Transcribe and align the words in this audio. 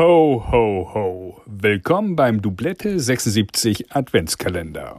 Ho, 0.00 0.42
ho, 0.50 0.90
ho. 0.94 1.42
Willkommen 1.44 2.16
beim 2.16 2.40
Doublette 2.40 2.98
76 2.98 3.94
Adventskalender. 3.94 4.98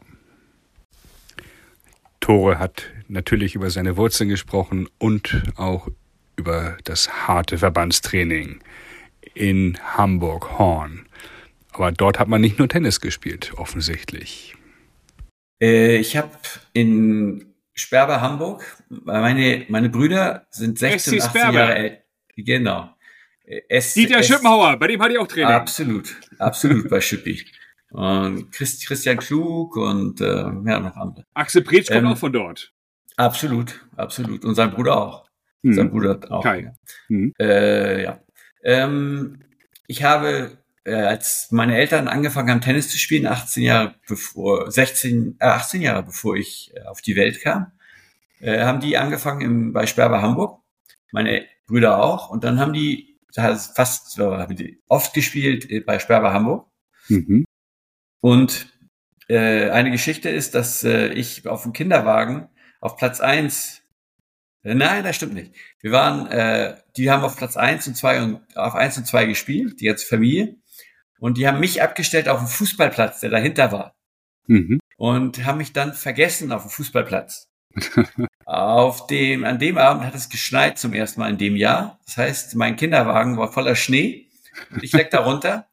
Tore 2.20 2.59
hat 2.59 2.83
natürlich 3.07 3.55
über 3.55 3.71
seine 3.71 3.97
Wurzeln 3.97 4.29
gesprochen 4.29 4.87
und 4.99 5.41
auch 5.55 5.87
über 6.35 6.77
das 6.83 7.27
harte 7.27 7.57
Verbandstraining 7.57 8.59
in 9.33 9.79
Hamburg-Horn. 9.81 11.07
Aber 11.71 11.91
dort 11.91 12.20
hat 12.20 12.27
man 12.27 12.41
nicht 12.41 12.59
nur 12.59 12.70
Tennis 12.70 13.02
gespielt, 13.02 13.54
offensichtlich. 13.57 14.55
Äh, 15.59 15.95
ich 15.95 16.15
habe 16.15 16.29
in 16.73 17.55
Sperber, 17.73 18.21
Hamburg, 18.21 18.83
meine, 18.88 19.65
meine 19.68 19.89
Brüder 19.89 20.45
sind 20.52 20.77
16 20.77 21.13
und 21.13 21.21
18 21.23 21.41
Jahre 21.41 21.73
alt. 21.73 22.02
Genau. 22.36 22.91
S, 23.68 23.93
Dieter 23.93 24.20
S, 24.20 24.27
Schippenhauer, 24.27 24.77
bei 24.77 24.88
dem 24.88 25.02
hatte 25.02 25.13
ich 25.13 25.20
auch 25.20 25.27
Training. 25.27 25.52
Absolut, 25.52 26.15
absolut 26.38 26.89
bei 26.89 27.02
Schippi. 27.02 27.45
Und 27.91 28.52
Christ, 28.52 28.88
Christian 28.88 29.17
Klug 29.17 29.76
und 29.76 30.21
äh, 30.21 30.26
ja, 30.26 30.80
noch 30.80 30.95
andere. 30.95 31.26
Axel 31.34 31.62
Pretsch 31.62 31.90
kommt 31.90 32.03
ähm, 32.03 32.07
auch 32.07 32.17
von 32.17 32.31
dort. 32.31 32.71
Absolut, 33.17 33.85
absolut. 33.98 34.45
Und 34.45 34.55
sein 34.55 34.71
Bruder 34.71 34.98
auch. 34.98 35.26
Hm. 35.63 35.73
Sein 35.73 35.91
Bruder 35.91 36.20
auch. 36.29 36.43
Kai. 36.43 36.62
Ja. 36.62 36.73
Hm. 37.07 37.34
Äh, 37.40 38.03
ja. 38.03 38.20
Ähm, 38.63 39.40
ich 39.88 40.04
habe, 40.04 40.57
äh, 40.85 40.93
als 40.93 41.49
meine 41.52 41.77
Eltern 41.77 42.07
angefangen 42.07 42.49
haben, 42.49 42.62
Tennis 42.62 42.90
zu 42.90 42.98
spielen, 42.98 43.27
18 43.27 43.63
Jahre 43.63 43.95
bevor, 44.07 44.71
16, 44.71 45.35
äh, 45.40 45.45
18 45.45 45.81
Jahre 45.81 46.04
bevor 46.04 46.38
ich 46.38 46.71
äh, 46.73 46.84
auf 46.84 47.02
die 47.02 47.18
Welt 47.18 47.41
kam, 47.41 47.73
äh, 48.40 48.62
haben 48.63 48.79
die 48.79 48.98
angefangen 48.98 49.41
im, 49.41 49.73
bei 49.73 49.85
Sperber 49.85 50.21
Hamburg. 50.21 50.62
Meine 51.12 51.45
Brüder 51.68 52.02
auch. 52.02 52.29
Und 52.29 52.45
dann 52.45 52.57
haben 52.57 52.71
die 52.71 53.10
fast 53.34 54.17
die 54.49 54.81
oft 54.88 55.13
gespielt 55.13 55.70
äh, 55.70 55.80
bei 55.80 55.99
Sperber 55.99 56.34
Hamburg. 56.34 56.67
Mhm. 57.08 57.45
Und 58.21 58.68
äh, 59.27 59.70
eine 59.70 59.91
Geschichte 59.91 60.29
ist, 60.29 60.55
dass 60.55 60.84
äh, 60.84 61.07
ich 61.13 61.48
auf 61.48 61.63
dem 61.63 61.74
Kinderwagen 61.74 62.49
auf 62.79 62.98
Platz 62.98 63.20
eins 63.20 63.82
äh, 64.63 64.75
nein, 64.75 65.03
das 65.03 65.16
stimmt 65.16 65.34
nicht. 65.34 65.53
Wir 65.79 65.91
waren, 65.91 66.28
äh, 66.28 66.78
die 66.97 67.09
haben 67.09 67.24
auf 67.24 67.38
Platz 67.38 67.57
eins 67.57 67.88
und 67.88 67.96
zwei 67.96 68.22
und 68.22 68.41
auf 68.56 68.75
eins 68.75 68.97
und 68.97 69.06
zwei 69.06 69.25
gespielt, 69.25 69.81
die 69.81 69.85
ganze 69.85 70.06
Familie. 70.06 70.56
Und 71.19 71.38
die 71.38 71.47
haben 71.47 71.59
mich 71.59 71.81
abgestellt 71.81 72.29
auf 72.29 72.40
dem 72.40 72.47
Fußballplatz, 72.47 73.19
der 73.19 73.29
dahinter 73.29 73.72
war. 73.72 73.96
Mhm. 74.47 74.79
Und 74.97 75.46
haben 75.46 75.57
mich 75.57 75.74
dann 75.74 75.94
vergessen 75.94 76.52
auf 76.52 76.63
dem 76.63 76.72
Fußballplatz. 76.72 77.47
Auf 78.46 79.08
dem, 79.08 79.44
an 79.44 79.59
dem 79.59 79.78
Abend 79.78 80.03
hat 80.03 80.16
es 80.16 80.30
geschneit 80.30 80.78
zum 80.78 80.94
ersten 80.94 81.22
Mal 81.22 81.30
in 81.30 81.38
dem 81.38 81.56
Jahr. 81.56 82.00
Das 82.06 82.18
heißt, 82.18 82.56
mein 82.56 82.75
Kinderwagen 82.75 83.38
war 83.38 83.52
voller 83.52 83.75
Schnee. 83.75 84.28
Ich 84.81 84.91
leg 84.91 85.09
da 85.09 85.22
runter. 85.22 85.68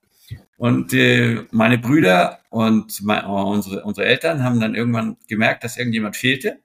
Und 0.57 0.93
äh, 0.93 1.45
meine 1.51 1.79
Brüder 1.79 2.41
und 2.51 3.03
mein, 3.03 3.25
unsere, 3.25 3.85
unsere 3.85 4.07
Eltern 4.07 4.43
haben 4.43 4.61
dann 4.61 4.75
irgendwann 4.75 5.17
gemerkt, 5.29 5.65
dass 5.65 5.77
irgendjemand 5.77 6.17
fehlte. 6.17 6.61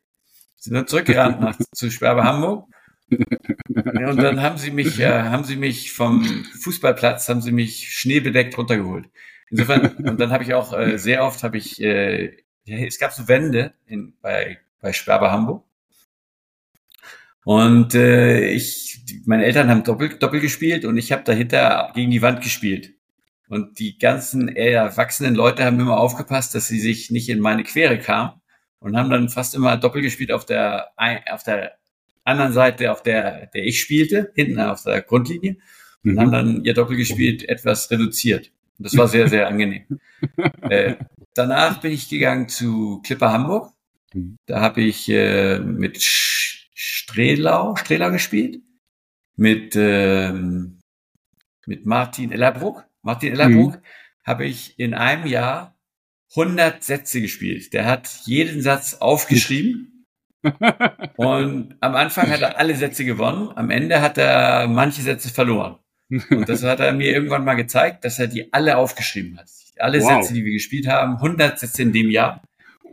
Sind 0.57 0.73
dann 0.73 0.87
zurückgerannt 0.87 1.41
nach, 1.41 1.57
zu 1.73 1.91
Sperber 1.91 2.23
Hamburg. 2.23 2.67
Und 3.09 4.17
dann 4.17 4.41
haben 4.41 4.57
sie 4.57 4.71
mich, 4.71 4.99
äh, 4.99 5.23
haben 5.23 5.43
sie 5.43 5.55
mich 5.55 5.91
vom 5.91 6.23
Fußballplatz, 6.61 7.29
haben 7.29 7.41
sie 7.41 7.51
mich 7.51 7.93
schneebedeckt 7.93 8.57
runtergeholt. 8.57 9.09
Insofern, 9.49 9.87
und 9.97 10.19
dann 10.19 10.31
habe 10.31 10.43
ich 10.43 10.53
auch 10.53 10.73
äh, 10.73 10.97
sehr 10.97 11.23
oft, 11.23 11.43
habe 11.43 11.57
ich, 11.57 11.81
äh, 11.81 12.37
es 12.65 12.97
gab 12.97 13.11
so 13.11 13.27
Wände 13.27 13.73
in, 13.85 14.13
bei 14.21 14.59
bei 14.83 14.93
Sperber 14.93 15.31
Hamburg. 15.31 15.65
Und 17.45 17.95
äh, 17.95 18.49
ich, 18.51 19.01
meine 19.25 19.45
Eltern 19.45 19.69
haben 19.69 19.83
doppel, 19.83 20.09
doppel 20.19 20.39
gespielt 20.39 20.85
und 20.85 20.97
ich 20.97 21.11
habe 21.11 21.23
dahinter 21.23 21.91
gegen 21.95 22.11
die 22.11 22.21
Wand 22.21 22.41
gespielt. 22.41 22.93
Und 23.47 23.79
die 23.79 23.97
ganzen 23.97 24.47
erwachsenen 24.47 25.35
Leute 25.35 25.65
haben 25.65 25.79
immer 25.79 25.97
aufgepasst, 25.97 26.53
dass 26.53 26.67
sie 26.67 26.79
sich 26.79 27.11
nicht 27.11 27.29
in 27.29 27.39
meine 27.39 27.63
Quere 27.63 27.97
kamen 27.97 28.41
und 28.79 28.95
haben 28.95 29.09
dann 29.09 29.29
fast 29.29 29.55
immer 29.55 29.77
doppel 29.77 30.01
gespielt 30.01 30.31
auf 30.31 30.45
der 30.45 30.89
auf 31.31 31.43
der 31.43 31.73
anderen 32.23 32.53
Seite, 32.53 32.91
auf 32.91 33.03
der 33.03 33.47
der 33.47 33.63
ich 33.63 33.81
spielte, 33.81 34.31
hinten 34.35 34.59
auf 34.59 34.83
der 34.83 35.01
Grundlinie 35.01 35.57
und 36.03 36.19
haben 36.19 36.31
dann 36.31 36.63
ihr 36.63 36.73
Doppel 36.73 36.97
gespielt 36.97 37.47
etwas 37.47 37.91
reduziert. 37.91 38.51
Und 38.77 38.85
das 38.85 38.97
war 38.97 39.07
sehr 39.07 39.27
sehr 39.27 39.47
angenehm. 39.47 39.99
äh, 40.69 40.95
danach 41.33 41.81
bin 41.81 41.91
ich 41.91 42.09
gegangen 42.09 42.47
zu 42.47 43.01
Clipper 43.05 43.31
Hamburg. 43.31 43.73
Da 44.45 44.61
habe 44.61 44.81
ich 44.81 45.09
äh, 45.09 45.59
mit 45.59 46.01
Strelau, 46.01 47.75
Strelau 47.75 48.11
gespielt, 48.11 48.61
mit, 49.35 49.75
ähm, 49.75 50.79
mit 51.65 51.85
Martin 51.85 52.31
Ellerbruck. 52.31 52.85
Martin 53.01 53.33
Ellerbruck 53.33 53.75
mhm. 53.75 53.81
habe 54.25 54.45
ich 54.45 54.79
in 54.79 54.93
einem 54.93 55.25
Jahr 55.25 55.75
100 56.35 56.83
Sätze 56.83 57.21
gespielt. 57.21 57.73
Der 57.73 57.85
hat 57.85 58.09
jeden 58.25 58.61
Satz 58.61 58.95
aufgeschrieben. 58.95 60.05
und 61.15 61.75
am 61.79 61.95
Anfang 61.95 62.29
hat 62.29 62.41
er 62.41 62.57
alle 62.57 62.75
Sätze 62.75 63.05
gewonnen. 63.05 63.51
Am 63.55 63.69
Ende 63.69 64.01
hat 64.01 64.17
er 64.17 64.67
manche 64.67 65.01
Sätze 65.01 65.29
verloren. 65.29 65.77
Und 66.09 66.49
das 66.49 66.63
hat 66.63 66.79
er 66.79 66.93
mir 66.93 67.11
irgendwann 67.11 67.45
mal 67.45 67.55
gezeigt, 67.55 68.03
dass 68.05 68.19
er 68.19 68.27
die 68.27 68.51
alle 68.53 68.77
aufgeschrieben 68.77 69.37
hat. 69.37 69.47
Alle 69.77 70.01
wow. 70.01 70.21
Sätze, 70.21 70.33
die 70.33 70.45
wir 70.45 70.53
gespielt 70.53 70.87
haben, 70.87 71.15
100 71.15 71.59
Sätze 71.59 71.81
in 71.81 71.93
dem 71.93 72.09
Jahr. 72.09 72.41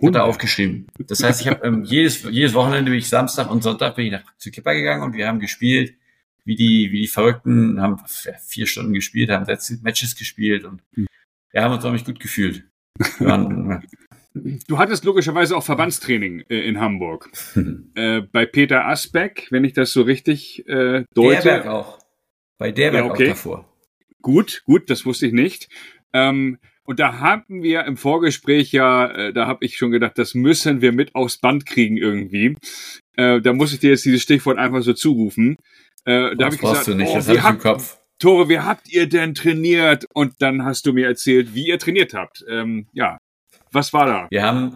Runter 0.00 0.25
aufgeschrieben. 0.25 0.87
Das 0.99 1.22
heißt, 1.22 1.41
ich 1.41 1.49
habe 1.49 1.66
ähm, 1.66 1.84
jedes, 1.84 2.22
jedes 2.25 2.55
Wochenende 2.55 2.91
bin 2.91 2.99
ich 2.99 3.09
Samstag 3.09 3.50
und 3.50 3.62
Sonntag 3.62 3.97
bin 3.97 4.06
ich 4.06 4.12
nach 4.12 4.22
zu 4.38 4.50
Kipper 4.50 4.75
gegangen 4.75 5.03
und 5.03 5.15
wir 5.15 5.27
haben 5.27 5.41
gespielt, 5.41 5.94
wie 6.44 6.56
die, 6.56 6.91
wie 6.91 7.03
die 7.03 7.09
Verrückten, 7.09 7.81
haben 7.81 7.99
vier 8.47 8.66
Stunden 8.66 8.94
gespielt, 8.94 9.31
haben 9.31 9.47
Matches 9.83 10.16
gespielt 10.16 10.65
und 10.65 10.83
wir 10.94 11.06
hm. 11.53 11.65
haben 11.65 11.75
uns 11.75 11.84
auch 11.84 11.93
nicht 11.93 12.06
gut 12.06 12.21
gefühlt. 12.21 12.65
Waren, 13.19 13.83
Du 14.33 14.78
hattest 14.78 15.05
logischerweise 15.05 15.56
auch 15.56 15.65
Verbandstraining 15.65 16.44
äh, 16.49 16.61
in 16.61 16.78
Hamburg. 16.81 17.31
äh, 17.94 18.21
bei 18.21 18.47
Peter 18.47 18.87
Asbeck, 18.87 19.49
wenn 19.50 19.65
ich 19.65 19.72
das 19.72 19.93
so 19.93 20.03
richtig 20.03 20.67
äh, 20.69 21.05
deute. 21.15 21.43
Derberg 21.43 21.67
auch. 21.67 21.99
Bei 22.59 22.71
Derberg 22.71 23.06
ja, 23.06 23.11
okay. 23.11 23.25
auch 23.25 23.28
davor. 23.31 23.77
Gut, 24.22 24.62
gut, 24.67 24.88
das 24.91 25.05
wusste 25.05 25.27
ich 25.27 25.32
nicht. 25.32 25.69
Ähm, 26.12 26.59
und 26.91 26.99
da 26.99 27.21
haben 27.21 27.62
wir 27.62 27.84
im 27.84 27.97
Vorgespräch 27.97 28.73
ja, 28.73 29.06
äh, 29.12 29.33
da 29.33 29.47
habe 29.47 29.65
ich 29.65 29.77
schon 29.77 29.93
gedacht, 29.93 30.19
das 30.19 30.34
müssen 30.34 30.81
wir 30.81 30.91
mit 30.91 31.15
aufs 31.15 31.39
Band 31.39 31.65
kriegen 31.65 31.97
irgendwie. 31.97 32.56
Äh, 33.15 33.41
da 33.41 33.53
muss 33.53 33.73
ich 33.73 33.78
dir 33.78 33.91
jetzt 33.91 34.05
dieses 34.05 34.23
Stichwort 34.23 34.59
einfach 34.59 34.83
so 34.83 34.93
zurufen. 34.93 35.56
Äh, 36.05 36.34
da 36.34 36.47
habe 36.47 36.56
ich 36.56 36.61
gesagt, 36.61 36.89
du 36.89 36.97
nicht, 36.97 37.12
oh, 37.12 37.15
das 37.15 37.29
hab 37.29 37.53
im 37.53 37.59
Kopf. 37.61 37.99
Tore, 38.19 38.49
wie 38.49 38.59
habt 38.59 38.93
ihr 38.93 39.09
denn 39.09 39.37
trainiert? 39.37 40.05
Und 40.15 40.43
dann 40.43 40.65
hast 40.65 40.84
du 40.84 40.93
mir 40.93 41.06
erzählt, 41.06 41.55
wie 41.55 41.69
ihr 41.69 41.79
trainiert 41.79 42.12
habt. 42.12 42.45
Ähm, 42.49 42.89
ja, 42.93 43.19
was 43.71 43.93
war 43.93 44.06
da? 44.06 44.27
Wir 44.29 44.43
haben, 44.43 44.75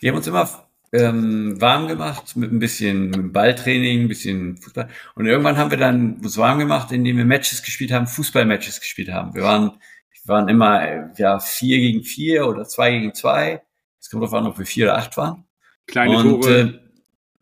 wir 0.00 0.10
haben 0.10 0.16
uns 0.16 0.26
immer 0.26 0.66
ähm, 0.92 1.60
warm 1.60 1.86
gemacht 1.86 2.34
mit 2.34 2.50
ein 2.50 2.58
bisschen 2.58 3.32
Balltraining, 3.32 4.00
ein 4.00 4.08
bisschen 4.08 4.56
Fußball. 4.56 4.88
Und 5.14 5.26
irgendwann 5.26 5.58
haben 5.58 5.70
wir 5.70 5.78
dann 5.78 6.14
uns 6.14 6.36
warm 6.36 6.58
gemacht, 6.58 6.90
indem 6.90 7.18
wir 7.18 7.24
Matches 7.24 7.62
gespielt 7.62 7.92
haben, 7.92 8.08
Fußballmatches 8.08 8.80
gespielt 8.80 9.12
haben. 9.12 9.36
Wir 9.36 9.44
waren 9.44 9.78
wir 10.24 10.34
waren 10.34 10.48
immer 10.48 11.10
ja 11.16 11.40
vier 11.40 11.78
gegen 11.78 12.02
vier 12.04 12.46
oder 12.46 12.64
zwei 12.64 12.92
gegen 12.92 13.14
zwei. 13.14 13.62
Es 14.00 14.10
kommt 14.10 14.22
darauf 14.22 14.34
an, 14.34 14.46
ob 14.46 14.58
wir 14.58 14.66
vier 14.66 14.86
oder 14.86 14.98
acht 14.98 15.16
waren. 15.16 15.44
Kleine 15.86 16.18
und, 16.18 16.42
Tore. 16.42 16.60
Äh, 16.60 16.78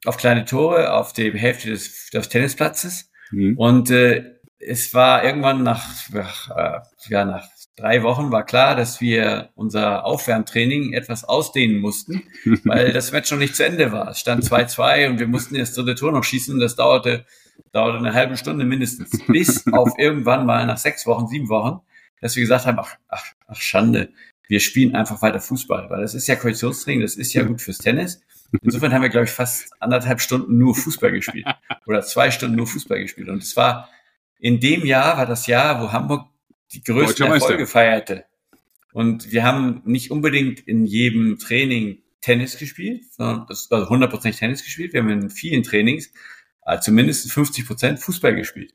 auf 0.06 0.16
kleine 0.16 0.44
Tore, 0.46 0.94
auf 0.94 1.12
der 1.12 1.32
Hälfte 1.34 1.70
des, 1.70 2.08
des 2.10 2.28
Tennisplatzes. 2.28 3.10
Mhm. 3.30 3.56
Und 3.58 3.90
äh, 3.90 4.34
es 4.58 4.94
war 4.94 5.24
irgendwann 5.24 5.62
nach, 5.62 5.84
äh, 6.12 6.80
ja, 7.08 7.24
nach 7.24 7.46
drei 7.76 8.02
Wochen 8.02 8.30
war 8.30 8.44
klar, 8.44 8.76
dass 8.76 9.00
wir 9.00 9.50
unser 9.54 10.04
Aufwärmtraining 10.04 10.92
etwas 10.94 11.24
ausdehnen 11.24 11.80
mussten, 11.80 12.22
weil 12.64 12.92
das 12.92 13.12
Match 13.12 13.30
noch 13.30 13.38
nicht 13.38 13.56
zu 13.56 13.64
Ende 13.64 13.92
war. 13.92 14.08
Es 14.08 14.20
stand 14.20 14.44
2-2 14.44 15.08
und 15.08 15.18
wir 15.18 15.28
mussten 15.28 15.56
das 15.56 15.74
dritte 15.74 15.94
Tor 15.94 16.12
noch 16.12 16.24
schießen. 16.24 16.58
Das 16.60 16.76
dauerte, 16.76 17.26
dauerte 17.72 17.98
eine 17.98 18.14
halbe 18.14 18.38
Stunde 18.38 18.64
mindestens. 18.64 19.10
Bis 19.26 19.66
auf 19.72 19.90
irgendwann 19.98 20.46
mal 20.46 20.66
nach 20.66 20.78
sechs 20.78 21.06
Wochen, 21.06 21.26
sieben 21.26 21.50
Wochen 21.50 21.80
dass 22.20 22.36
wir 22.36 22.42
gesagt 22.42 22.66
haben, 22.66 22.78
ach, 22.78 22.96
ach, 23.08 23.24
ach 23.46 23.60
Schande, 23.60 24.12
wir 24.48 24.60
spielen 24.60 24.94
einfach 24.96 25.22
weiter 25.22 25.40
Fußball, 25.40 25.90
weil 25.90 26.00
das 26.00 26.14
ist 26.14 26.26
ja 26.26 26.36
Koalitionstraining, 26.36 27.02
das 27.02 27.16
ist 27.16 27.32
ja 27.32 27.44
gut 27.44 27.60
fürs 27.60 27.78
Tennis. 27.78 28.20
Insofern 28.62 28.92
haben 28.92 29.02
wir, 29.02 29.08
glaube 29.08 29.26
ich, 29.26 29.30
fast 29.30 29.70
anderthalb 29.80 30.20
Stunden 30.20 30.58
nur 30.58 30.74
Fußball 30.74 31.12
gespielt 31.12 31.46
oder 31.86 32.02
zwei 32.02 32.30
Stunden 32.30 32.56
nur 32.56 32.66
Fußball 32.66 33.00
gespielt. 33.00 33.28
Und 33.28 33.42
es 33.42 33.56
war 33.56 33.88
in 34.40 34.58
dem 34.58 34.84
Jahr, 34.84 35.18
war 35.18 35.26
das 35.26 35.46
Jahr, 35.46 35.80
wo 35.80 35.92
Hamburg 35.92 36.26
die 36.72 36.82
größten 36.82 37.26
Erfolge 37.26 37.66
feierte. 37.66 38.24
Und 38.92 39.30
wir 39.30 39.44
haben 39.44 39.82
nicht 39.84 40.10
unbedingt 40.10 40.60
in 40.60 40.84
jedem 40.84 41.38
Training 41.38 42.02
Tennis 42.20 42.58
gespielt, 42.58 43.04
sondern 43.12 43.46
das 43.48 43.70
war 43.70 43.90
100% 43.90 44.36
Tennis 44.36 44.64
gespielt. 44.64 44.92
Wir 44.92 45.02
haben 45.02 45.10
in 45.10 45.30
vielen 45.30 45.62
Trainings 45.62 46.12
äh, 46.66 46.80
zumindest 46.80 47.30
50% 47.30 47.98
Fußball 47.98 48.34
gespielt. 48.34 48.74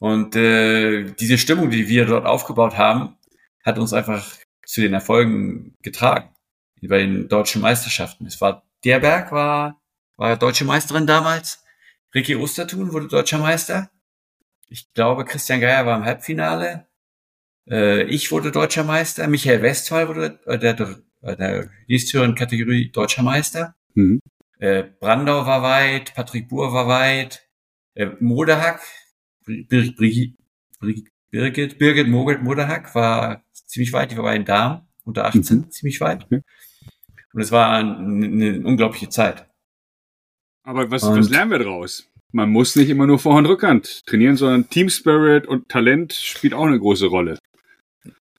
Und 0.00 0.36
äh, 0.36 1.04
diese 1.12 1.38
Stimmung, 1.38 1.70
die 1.70 1.88
wir 1.88 2.06
dort 2.06 2.26
aufgebaut 2.26 2.76
haben, 2.76 3.16
hat 3.64 3.78
uns 3.78 3.92
einfach 3.92 4.36
zu 4.66 4.80
den 4.80 4.94
Erfolgen 4.94 5.74
getragen 5.82 6.30
bei 6.82 6.98
den 6.98 7.28
deutschen 7.28 7.62
Meisterschaften. 7.62 8.26
Es 8.26 8.40
war 8.40 8.64
der 8.84 9.00
Berg 9.00 9.32
war 9.32 9.80
war 10.16 10.36
deutsche 10.36 10.64
Meisterin 10.64 11.06
damals. 11.06 11.64
Ricky 12.14 12.36
Ostertun 12.36 12.92
wurde 12.92 13.08
deutscher 13.08 13.38
Meister. 13.38 13.90
Ich 14.68 14.92
glaube, 14.94 15.24
Christian 15.24 15.60
Geier 15.60 15.86
war 15.86 15.96
im 15.96 16.04
Halbfinale. 16.04 16.86
Äh, 17.68 18.04
ich 18.04 18.30
wurde 18.30 18.52
deutscher 18.52 18.84
Meister. 18.84 19.26
Michael 19.26 19.62
Westphal 19.62 20.08
wurde 20.08 20.38
äh, 20.46 20.58
der, 20.58 20.74
der, 20.74 20.96
der 21.36 21.70
nächsthöheren 21.88 22.34
Kategorie 22.34 22.90
deutscher 22.90 23.22
Meister. 23.22 23.74
Mhm. 23.94 24.20
Äh, 24.58 24.84
Brandau 24.84 25.46
war 25.46 25.62
weit, 25.62 26.14
Patrick 26.14 26.48
Buhr 26.48 26.72
war 26.72 26.86
weit, 26.86 27.48
äh, 27.94 28.10
Moderhack, 28.20 28.80
Birgit, 29.44 29.96
Birgit, 29.96 31.08
Birgit, 31.30 31.78
Birgit 31.78 32.08
Moderhack 32.08 32.94
war 32.94 33.44
ziemlich 33.52 33.92
weit, 33.92 34.12
die 34.12 34.16
war 34.16 34.24
bei 34.24 34.34
den 34.34 34.44
Damen, 34.44 34.82
unter 35.04 35.26
18, 35.26 35.56
mhm. 35.56 35.70
ziemlich 35.70 36.00
weit. 36.00 36.24
Okay. 36.24 36.40
Und 37.32 37.40
es 37.40 37.50
war 37.50 37.70
eine, 37.70 38.26
eine 38.26 38.60
unglaubliche 38.64 39.08
Zeit. 39.08 39.48
Aber 40.62 40.90
was, 40.90 41.02
was 41.02 41.28
lernen 41.28 41.50
wir 41.50 41.58
daraus? 41.58 42.08
Man 42.32 42.50
muss 42.50 42.74
nicht 42.74 42.88
immer 42.88 43.06
nur 43.06 43.18
Vor- 43.18 43.36
und 43.36 43.46
Rückhand 43.46 44.06
trainieren, 44.06 44.36
sondern 44.36 44.68
Team 44.68 44.88
Spirit 44.88 45.46
und 45.46 45.68
Talent 45.68 46.12
spielt 46.12 46.54
auch 46.54 46.64
eine 46.64 46.78
große 46.78 47.06
Rolle. 47.06 47.38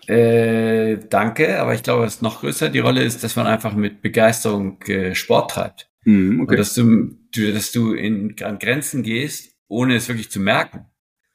Äh, 0.07 0.97
danke, 1.09 1.59
aber 1.59 1.73
ich 1.73 1.83
glaube, 1.83 2.03
was 2.03 2.21
noch 2.21 2.41
größer 2.41 2.69
die 2.69 2.79
Rolle 2.79 3.03
ist, 3.03 3.23
dass 3.23 3.35
man 3.35 3.47
einfach 3.47 3.73
mit 3.73 4.01
Begeisterung 4.01 4.81
äh, 4.83 5.15
Sport 5.15 5.51
treibt. 5.51 5.89
Mm, 6.03 6.41
okay. 6.41 6.51
Und 6.51 6.59
dass 6.59 6.73
du, 6.73 7.17
dass 7.35 7.71
du 7.71 7.93
in, 7.93 8.35
an 8.43 8.59
Grenzen 8.59 9.03
gehst, 9.03 9.55
ohne 9.67 9.95
es 9.95 10.07
wirklich 10.07 10.29
zu 10.29 10.39
merken. 10.39 10.85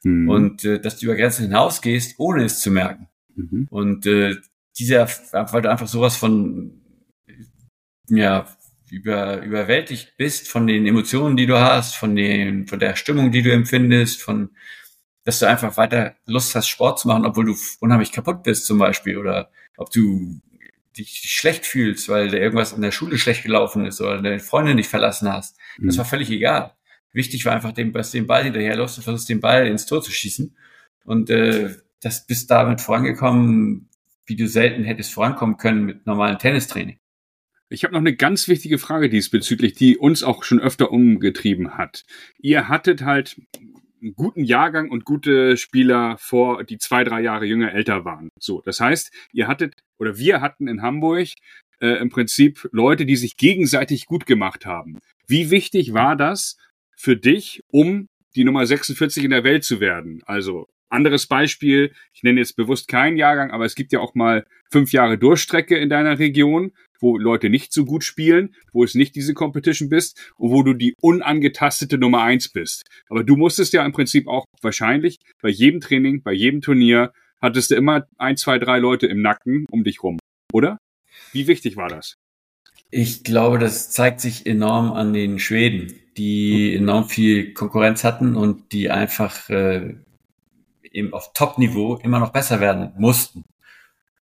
Mm. 0.03 0.29
Und 0.29 0.65
äh, 0.65 0.81
dass 0.81 0.99
du 0.99 1.07
über 1.07 1.17
Grenzen 1.17 1.47
hinausgehst, 1.47 2.15
ohne 2.19 2.45
es 2.45 2.61
zu 2.61 2.71
merken. 2.71 3.09
Mm 3.35 3.65
Und 3.71 4.07
äh, 4.07 4.37
dieser, 4.79 5.09
weil 5.33 5.63
du 5.63 5.71
einfach 5.71 5.89
sowas 5.89 6.17
von 6.17 6.81
ja, 8.09 8.47
über, 8.91 9.43
überwältigt 9.43 10.15
bist 10.17 10.49
von 10.49 10.67
den 10.67 10.87
Emotionen, 10.87 11.37
die 11.37 11.47
du 11.47 11.59
hast, 11.59 11.95
von 11.95 12.17
den, 12.17 12.67
von 12.67 12.79
der 12.79 12.97
Stimmung, 12.97 13.31
die 13.31 13.43
du 13.43 13.53
empfindest, 13.53 14.21
von, 14.23 14.51
dass 15.25 15.39
du 15.39 15.47
einfach 15.47 15.77
weiter 15.77 16.17
Lust 16.27 16.55
hast, 16.55 16.69
Sport 16.69 16.99
zu 16.99 17.09
machen, 17.09 17.25
obwohl 17.25 17.47
du 17.47 17.57
unheimlich 17.81 18.13
kaputt 18.13 18.43
bist 18.43 18.67
zum 18.67 18.79
Beispiel 18.79 19.17
oder 19.17 19.51
ob 19.77 19.91
du 19.91 20.41
dich 20.97 21.23
schlecht 21.25 21.67
fühlst, 21.67 22.09
weil 22.09 22.29
dir 22.29 22.41
irgendwas 22.41 22.73
in 22.73 22.83
der 22.83 22.91
Schule 22.91 23.17
schlecht 23.17 23.45
gelaufen 23.45 23.87
ist 23.87 24.01
oder 24.01 24.21
deine 24.21 24.41
Freundin 24.41 24.77
dich 24.77 24.89
verlassen 24.89 25.33
hast. 25.33 25.57
Mhm. 25.79 25.87
Das 25.87 25.99
war 25.99 26.05
völlig 26.05 26.31
egal. 26.31 26.75
Wichtig 27.13 27.45
war 27.45 27.55
einfach, 27.55 27.73
dem, 27.73 27.93
dass 27.93 28.13
den 28.13 28.27
Ball 28.27 28.45
hinterherläufst 28.45 28.99
und 28.99 29.05
versuchst, 29.05 29.29
den 29.29 29.41
Ball 29.41 29.67
ins 29.67 29.87
Tor 29.87 30.03
zu 30.03 30.13
schießen. 30.13 30.57
Und 31.05 31.31
äh, 31.31 31.75
das 32.01 32.27
bist 32.27 32.51
damit 32.51 32.81
vorangekommen, 32.81 33.89
wie 34.27 34.37
du 34.37 34.47
selten 34.47 34.85
hättest 34.85 35.13
vorankommen 35.13 35.57
können 35.57 35.85
mit 35.85 36.07
normalem 36.07 36.39
Tennistraining. 36.39 36.99
Ich 37.69 37.85
habe 37.85 37.93
noch 37.93 38.01
eine 38.01 38.17
ganz 38.17 38.49
wichtige 38.49 38.79
Frage 38.79 39.09
diesbezüglich, 39.09 39.75
die 39.75 39.97
uns 39.97 40.23
auch 40.23 40.43
schon 40.43 40.61
öfter 40.61 40.91
umgetrieben 40.91 41.77
hat. 41.77 42.05
Ihr 42.39 42.69
hattet 42.69 43.03
halt 43.03 43.41
einen 44.03 44.15
guten 44.15 44.45
Jahrgang 44.45 44.91
und 44.91 45.05
gute 45.05 45.57
Spieler 45.57 46.17
vor, 46.19 46.65
die 46.65 46.79
zwei, 46.79 47.05
drei 47.05 47.21
Jahre 47.21 47.45
jünger, 47.45 47.73
älter 47.73 48.05
waren. 48.05 48.31
So, 48.39 48.61
das 48.63 48.81
heißt, 48.81 49.13
ihr 49.33 49.47
hattet 49.47 49.75
oder 49.99 50.19
wir 50.19 50.41
hatten 50.41 50.69
in 50.69 50.83
Hamburg 50.83 51.29
äh, 51.81 52.01
im 52.01 52.11
Prinzip 52.11 52.69
Leute, 52.73 53.07
die 53.07 53.17
sich 53.17 53.37
gegenseitig 53.37 54.07
gut 54.07 54.27
gemacht 54.27 54.67
haben. 54.67 54.99
Wie 55.27 55.51
wichtig 55.51 55.93
war 55.93 56.17
das 56.17 56.57
für 57.01 57.17
dich, 57.17 57.63
um 57.69 58.07
die 58.37 58.45
Nummer 58.45 58.67
46 58.67 59.25
in 59.25 59.31
der 59.31 59.45
Welt 59.45 59.65
zu 59.65 59.81
werden? 59.81 60.23
Also 60.27 60.67
anderes 60.89 61.27
Beispiel, 61.27 61.93
ich 62.13 62.23
nenne 62.23 62.41
jetzt 62.41 62.57
bewusst 62.57 62.89
keinen 62.89 63.17
Jahrgang, 63.17 63.51
aber 63.51 63.65
es 63.65 63.75
gibt 63.75 63.93
ja 63.93 64.01
auch 64.01 64.15
mal 64.15 64.45
fünf 64.71 64.93
Jahre 64.93 65.19
Durchstrecke 65.19 65.77
in 65.77 65.89
deiner 65.89 66.19
Region 66.19 66.73
wo 67.01 67.19
Leute 67.19 67.51
nicht 67.51 67.73
so 67.73 67.85
gut 67.85 68.05
spielen, 68.05 68.55
wo 68.73 68.85
es 68.85 68.95
nicht 68.95 69.15
diese 69.17 69.35
Competition 69.35 69.89
bist 69.89 70.33
und 70.37 70.51
wo 70.51 70.63
du 70.63 70.75
die 70.75 70.95
unangetastete 71.01 71.99
Nummer 71.99 72.23
eins 72.23 72.51
bist. 72.51 72.83
Aber 73.09 73.25
du 73.25 73.37
musstest 73.37 73.73
ja 73.73 73.85
im 73.85 73.93
Prinzip 73.93 74.29
auch 74.29 74.45
wahrscheinlich 74.63 75.19
bei 75.43 75.49
jedem 75.49 75.81
Training, 75.81 76.23
bei 76.23 76.33
jedem 76.33 76.61
Turnier, 76.61 77.13
hattest 77.41 77.71
du 77.71 77.75
immer 77.75 78.07
ein, 78.19 78.37
zwei, 78.37 78.59
drei 78.59 78.79
Leute 78.79 79.07
im 79.07 79.23
Nacken 79.23 79.65
um 79.71 79.83
dich 79.83 80.03
rum, 80.03 80.19
oder? 80.53 80.79
Wie 81.33 81.47
wichtig 81.47 81.77
war 81.77 81.89
das? 81.89 82.15
Ich 82.91 83.25
glaube, 83.25 83.59
das 83.59 83.91
zeigt 83.91 84.21
sich 84.21 84.47
enorm 84.47 84.93
an 84.93 85.13
den 85.13 85.39
Schweden, 85.39 85.95
die 86.21 86.77
enorm 86.77 87.09
viel 87.09 87.55
Konkurrenz 87.55 88.05
hatten 88.05 88.37
und 88.37 88.73
die 88.73 88.91
einfach 88.91 89.49
äh, 89.49 89.97
eben 90.83 91.13
auf 91.13 91.33
Top-Niveau 91.33 91.97
immer 91.97 92.19
noch 92.19 92.33
besser 92.33 92.61
werden 92.61 92.93
mussten 92.99 93.45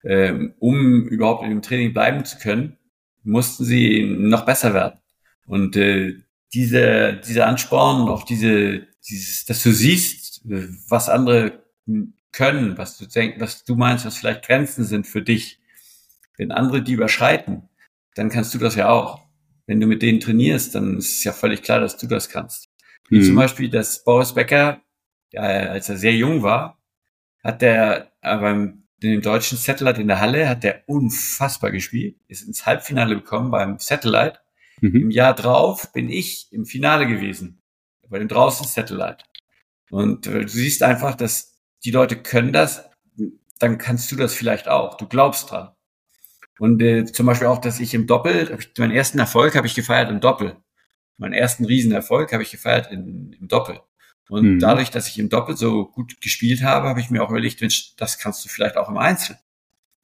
ähm, 0.04 0.54
um 0.58 1.06
überhaupt 1.08 1.44
im 1.44 1.62
Training 1.62 1.92
bleiben 1.92 2.24
zu 2.24 2.38
können, 2.38 2.76
mussten 3.22 3.64
sie 3.64 4.04
noch 4.04 4.44
besser 4.44 4.74
werden. 4.74 5.00
Und 5.46 5.76
äh, 5.76 6.14
diese, 6.52 7.20
dieser 7.26 7.46
Ansporn, 7.46 8.08
auch 8.08 8.24
diese, 8.24 8.86
dieses, 9.08 9.44
dass 9.46 9.62
du 9.62 9.72
siehst, 9.72 10.42
was 10.88 11.08
andere 11.08 11.64
können, 12.32 12.76
was 12.76 12.98
du 12.98 13.06
denkst, 13.06 13.36
was 13.40 13.64
du 13.64 13.76
meinst, 13.76 14.04
was 14.04 14.18
vielleicht 14.18 14.46
Grenzen 14.46 14.84
sind 14.84 15.06
für 15.06 15.22
dich. 15.22 15.58
Wenn 16.36 16.52
andere 16.52 16.82
die 16.82 16.92
überschreiten, 16.92 17.68
dann 18.14 18.28
kannst 18.28 18.54
du 18.54 18.58
das 18.58 18.74
ja 18.74 18.90
auch. 18.90 19.23
Wenn 19.66 19.80
du 19.80 19.86
mit 19.86 20.02
denen 20.02 20.20
trainierst, 20.20 20.74
dann 20.74 20.98
ist 20.98 21.18
es 21.18 21.24
ja 21.24 21.32
völlig 21.32 21.62
klar, 21.62 21.80
dass 21.80 21.96
du 21.96 22.06
das 22.06 22.28
kannst. 22.28 22.68
Wie 23.08 23.18
mhm. 23.18 23.24
zum 23.24 23.36
Beispiel, 23.36 23.70
dass 23.70 24.04
Boris 24.04 24.34
Becker, 24.34 24.82
ja, 25.32 25.42
als 25.42 25.88
er 25.88 25.96
sehr 25.96 26.14
jung 26.14 26.42
war, 26.42 26.78
hat 27.42 27.62
er 27.62 28.12
beim 28.22 28.84
in 29.04 29.10
dem 29.10 29.22
deutschen 29.22 29.58
Satellite 29.58 30.00
in 30.00 30.08
der 30.08 30.20
Halle 30.20 30.48
hat 30.48 30.64
der 30.64 30.88
unfassbar 30.88 31.70
gespielt, 31.70 32.16
ist 32.26 32.46
ins 32.46 32.64
Halbfinale 32.64 33.14
gekommen 33.14 33.50
beim 33.50 33.78
Satellite. 33.78 34.38
Mhm. 34.80 34.96
Im 34.96 35.10
Jahr 35.10 35.34
drauf 35.34 35.92
bin 35.92 36.08
ich 36.08 36.48
im 36.52 36.64
Finale 36.64 37.06
gewesen, 37.06 37.62
bei 38.08 38.18
dem 38.18 38.28
draußen 38.28 38.66
Satellite. 38.66 39.24
Und 39.90 40.26
äh, 40.26 40.40
du 40.40 40.48
siehst 40.48 40.82
einfach, 40.82 41.14
dass 41.14 41.60
die 41.84 41.90
Leute 41.90 42.16
können 42.16 42.52
das, 42.52 42.88
dann 43.58 43.76
kannst 43.76 44.10
du 44.10 44.16
das 44.16 44.34
vielleicht 44.34 44.68
auch. 44.68 44.96
Du 44.96 45.06
glaubst 45.06 45.50
dran. 45.50 45.73
Und 46.58 46.80
äh, 46.82 47.04
zum 47.04 47.26
Beispiel 47.26 47.48
auch, 47.48 47.60
dass 47.60 47.80
ich 47.80 47.94
im 47.94 48.06
Doppel, 48.06 48.56
ich, 48.58 48.70
meinen 48.78 48.92
ersten 48.92 49.18
Erfolg 49.18 49.56
habe 49.56 49.66
ich 49.66 49.74
gefeiert 49.74 50.10
im 50.10 50.20
Doppel. 50.20 50.56
Meinen 51.16 51.32
ersten 51.32 51.64
Riesenerfolg 51.64 52.32
habe 52.32 52.42
ich 52.42 52.50
gefeiert 52.50 52.90
in, 52.90 53.32
im 53.38 53.48
Doppel. 53.48 53.80
Und 54.28 54.54
mhm. 54.54 54.58
dadurch, 54.58 54.90
dass 54.90 55.08
ich 55.08 55.18
im 55.18 55.28
Doppel 55.28 55.56
so 55.56 55.86
gut 55.86 56.20
gespielt 56.20 56.62
habe, 56.62 56.88
habe 56.88 57.00
ich 57.00 57.10
mir 57.10 57.22
auch 57.22 57.30
überlegt, 57.30 57.60
Mensch, 57.60 57.94
das 57.96 58.18
kannst 58.18 58.44
du 58.44 58.48
vielleicht 58.48 58.76
auch 58.76 58.88
im 58.88 58.96
Einzel. 58.96 59.36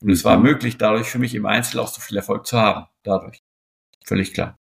Und 0.03 0.11
es 0.11 0.25
war 0.25 0.37
mhm. 0.37 0.45
möglich, 0.45 0.77
dadurch 0.77 1.09
für 1.09 1.19
mich 1.19 1.35
im 1.35 1.47
Einzel 1.47 1.79
auch 1.79 1.89
so 1.89 2.01
viel 2.01 2.17
Erfolg 2.17 2.47
zu 2.47 2.59
haben. 2.59 2.87
Dadurch. 3.03 3.43
Völlig 4.05 4.33
klar. 4.33 4.57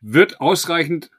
Wird 0.00 0.40
ausreichend 0.40 1.10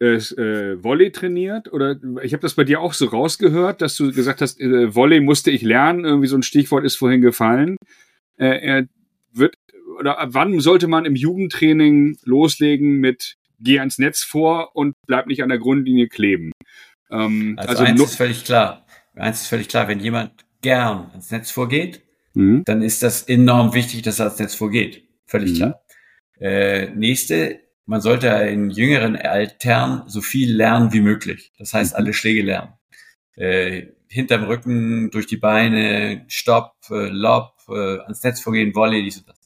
äh, 0.00 0.16
äh, 0.16 0.82
Volley 0.82 1.12
trainiert? 1.12 1.72
Oder 1.72 1.96
ich 2.22 2.32
habe 2.32 2.42
das 2.42 2.54
bei 2.54 2.64
dir 2.64 2.80
auch 2.80 2.94
so 2.94 3.06
rausgehört, 3.06 3.82
dass 3.82 3.96
du 3.96 4.12
gesagt 4.12 4.40
hast, 4.40 4.60
äh, 4.60 4.94
Volley 4.94 5.20
musste 5.20 5.50
ich 5.50 5.62
lernen. 5.62 6.04
Irgendwie 6.04 6.28
so 6.28 6.36
ein 6.36 6.42
Stichwort 6.42 6.84
ist 6.84 6.96
vorhin 6.96 7.20
gefallen. 7.20 7.76
Äh, 8.38 8.58
er 8.60 8.88
wird 9.32 9.54
oder 9.98 10.18
ab 10.18 10.30
wann 10.32 10.60
sollte 10.60 10.86
man 10.86 11.04
im 11.04 11.16
Jugendtraining 11.16 12.18
loslegen 12.24 12.98
mit 12.98 13.36
geh 13.60 13.80
ans 13.80 13.98
Netz 13.98 14.22
vor 14.22 14.76
und 14.76 14.94
bleib 15.06 15.26
nicht 15.26 15.42
an 15.42 15.48
der 15.48 15.58
Grundlinie 15.58 16.08
kleben. 16.08 16.52
Ähm, 17.10 17.54
also, 17.58 17.70
also 17.70 17.84
eins 17.84 18.02
ist 18.02 18.16
völlig 18.16 18.44
klar. 18.44 18.86
Eins 19.16 19.42
ist 19.42 19.48
völlig 19.48 19.68
klar, 19.68 19.88
wenn 19.88 20.00
jemand 20.00 20.44
gern 20.62 21.10
ans 21.10 21.30
Netz 21.30 21.50
vorgeht, 21.50 22.02
mhm. 22.34 22.62
dann 22.64 22.82
ist 22.82 23.02
das 23.02 23.22
enorm 23.22 23.74
wichtig, 23.74 24.02
dass 24.02 24.20
er 24.20 24.26
ans 24.26 24.38
Netz 24.38 24.54
vorgeht. 24.54 25.04
Völlig 25.26 25.52
mhm. 25.52 25.56
klar. 25.56 25.84
Äh, 26.40 26.90
nächste, 26.90 27.60
man 27.86 28.00
sollte 28.00 28.28
in 28.28 28.70
jüngeren 28.70 29.16
Altern 29.16 30.04
so 30.06 30.20
viel 30.20 30.54
lernen 30.54 30.92
wie 30.92 31.00
möglich. 31.00 31.52
Das 31.58 31.74
heißt, 31.74 31.94
mhm. 31.94 31.96
alle 31.96 32.12
Schläge 32.14 32.42
lernen. 32.42 32.74
Äh, 33.34 33.88
hinterm 34.08 34.44
Rücken, 34.44 35.10
durch 35.10 35.26
die 35.26 35.36
Beine, 35.36 36.24
Stopp, 36.28 36.74
äh, 36.90 37.08
Lob, 37.08 37.52
äh, 37.68 38.00
ans 38.00 38.22
Netz 38.22 38.40
vorgehen, 38.40 38.74
Volley, 38.74 39.02
dies 39.02 39.18
und 39.18 39.28
das 39.28 39.38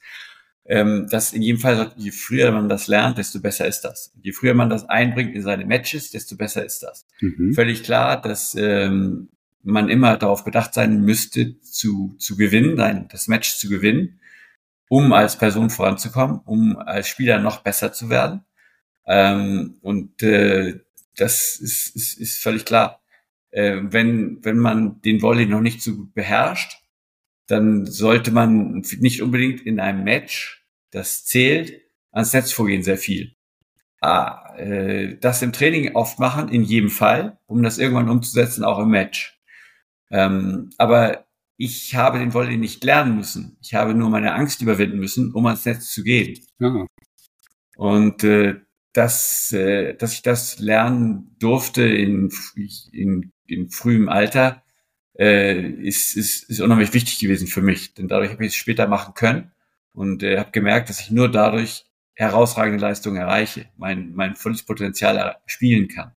ähm, 0.64 1.08
das 1.10 1.32
in 1.32 1.42
jedem 1.42 1.60
Fall, 1.60 1.92
je 1.96 2.12
früher 2.12 2.52
man 2.52 2.68
das 2.68 2.86
lernt, 2.86 3.18
desto 3.18 3.40
besser 3.40 3.66
ist 3.66 3.80
das. 3.82 4.12
Je 4.22 4.32
früher 4.32 4.54
man 4.54 4.70
das 4.70 4.88
einbringt 4.88 5.34
in 5.34 5.42
seine 5.42 5.66
Matches, 5.66 6.10
desto 6.10 6.36
besser 6.36 6.64
ist 6.64 6.82
das. 6.82 7.06
Mhm. 7.20 7.52
Völlig 7.52 7.82
klar, 7.82 8.20
dass 8.20 8.54
ähm, 8.54 9.28
man 9.62 9.88
immer 9.88 10.16
darauf 10.16 10.44
bedacht 10.44 10.74
sein 10.74 11.02
müsste, 11.02 11.60
zu, 11.60 12.14
zu 12.18 12.36
gewinnen, 12.36 12.78
ein, 12.80 13.08
das 13.08 13.28
Match 13.28 13.56
zu 13.56 13.68
gewinnen, 13.68 14.20
um 14.88 15.12
als 15.12 15.36
Person 15.36 15.70
voranzukommen, 15.70 16.40
um 16.44 16.78
als 16.78 17.08
Spieler 17.08 17.38
noch 17.38 17.62
besser 17.62 17.92
zu 17.92 18.08
werden. 18.08 18.44
Ähm, 19.06 19.78
und 19.82 20.22
äh, 20.22 20.80
das 21.16 21.56
ist, 21.56 21.96
ist, 21.96 22.18
ist 22.18 22.42
völlig 22.42 22.64
klar. 22.64 23.00
Äh, 23.50 23.80
wenn, 23.82 24.38
wenn 24.42 24.58
man 24.58 25.00
den 25.02 25.22
Volley 25.22 25.46
noch 25.46 25.60
nicht 25.60 25.82
so 25.82 25.96
gut 25.96 26.14
beherrscht, 26.14 26.81
dann 27.46 27.86
sollte 27.86 28.30
man 28.30 28.82
nicht 28.98 29.22
unbedingt 29.22 29.62
in 29.62 29.80
einem 29.80 30.04
Match, 30.04 30.64
das 30.90 31.24
zählt, 31.24 31.80
ans 32.10 32.32
Netz 32.32 32.52
vorgehen 32.52 32.82
sehr 32.82 32.98
viel. 32.98 33.34
Ah, 34.00 34.54
äh, 34.56 35.16
das 35.18 35.42
im 35.42 35.52
Training 35.52 35.94
oft 35.94 36.18
machen, 36.18 36.48
in 36.48 36.62
jedem 36.62 36.90
Fall, 36.90 37.38
um 37.46 37.62
das 37.62 37.78
irgendwann 37.78 38.08
umzusetzen, 38.08 38.64
auch 38.64 38.80
im 38.80 38.90
Match. 38.90 39.40
Ähm, 40.10 40.70
aber 40.76 41.26
ich 41.56 41.94
habe 41.94 42.18
den 42.18 42.34
Volley 42.34 42.56
nicht 42.56 42.82
lernen 42.82 43.16
müssen. 43.16 43.56
Ich 43.62 43.74
habe 43.74 43.94
nur 43.94 44.10
meine 44.10 44.34
Angst 44.34 44.60
überwinden 44.60 44.98
müssen, 44.98 45.32
um 45.32 45.46
ans 45.46 45.64
Netz 45.64 45.92
zu 45.92 46.02
gehen. 46.02 46.38
Ja. 46.58 46.86
Und 47.76 48.24
äh, 48.24 48.56
dass, 48.92 49.52
äh, 49.52 49.94
dass 49.94 50.14
ich 50.14 50.22
das 50.22 50.58
lernen 50.58 51.36
durfte 51.38 51.82
in, 51.82 52.30
in, 52.92 53.32
in 53.46 53.70
frühem 53.70 54.08
Alter, 54.08 54.61
äh, 55.22 55.60
ist, 55.60 56.16
ist, 56.16 56.50
ist 56.50 56.60
unheimlich 56.60 56.92
wichtig 56.92 57.20
gewesen 57.20 57.46
für 57.46 57.62
mich. 57.62 57.94
Denn 57.94 58.08
dadurch 58.08 58.32
habe 58.32 58.44
ich 58.44 58.52
es 58.52 58.56
später 58.56 58.88
machen 58.88 59.14
können 59.14 59.52
und 59.92 60.24
äh, 60.24 60.38
habe 60.38 60.50
gemerkt, 60.50 60.88
dass 60.88 61.00
ich 61.00 61.12
nur 61.12 61.30
dadurch 61.30 61.84
herausragende 62.14 62.80
Leistungen 62.80 63.18
erreiche, 63.18 63.66
mein, 63.76 64.12
mein 64.14 64.34
volles 64.34 64.64
Potenzial 64.64 65.36
spielen 65.46 65.86
kann. 65.86 66.12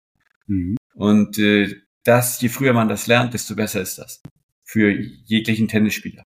Mhm. 0.47 0.76
Und 0.94 1.38
äh, 1.38 1.75
das, 2.04 2.40
je 2.40 2.49
früher 2.49 2.73
man 2.73 2.88
das 2.88 3.09
lernt, 3.09 3.35
desto 3.35 3.56
besser 3.56 3.80
ist 3.80 3.99
das 3.99 4.23
für 4.62 4.90
jeglichen 4.90 5.68
Tennisspieler. 5.68 6.23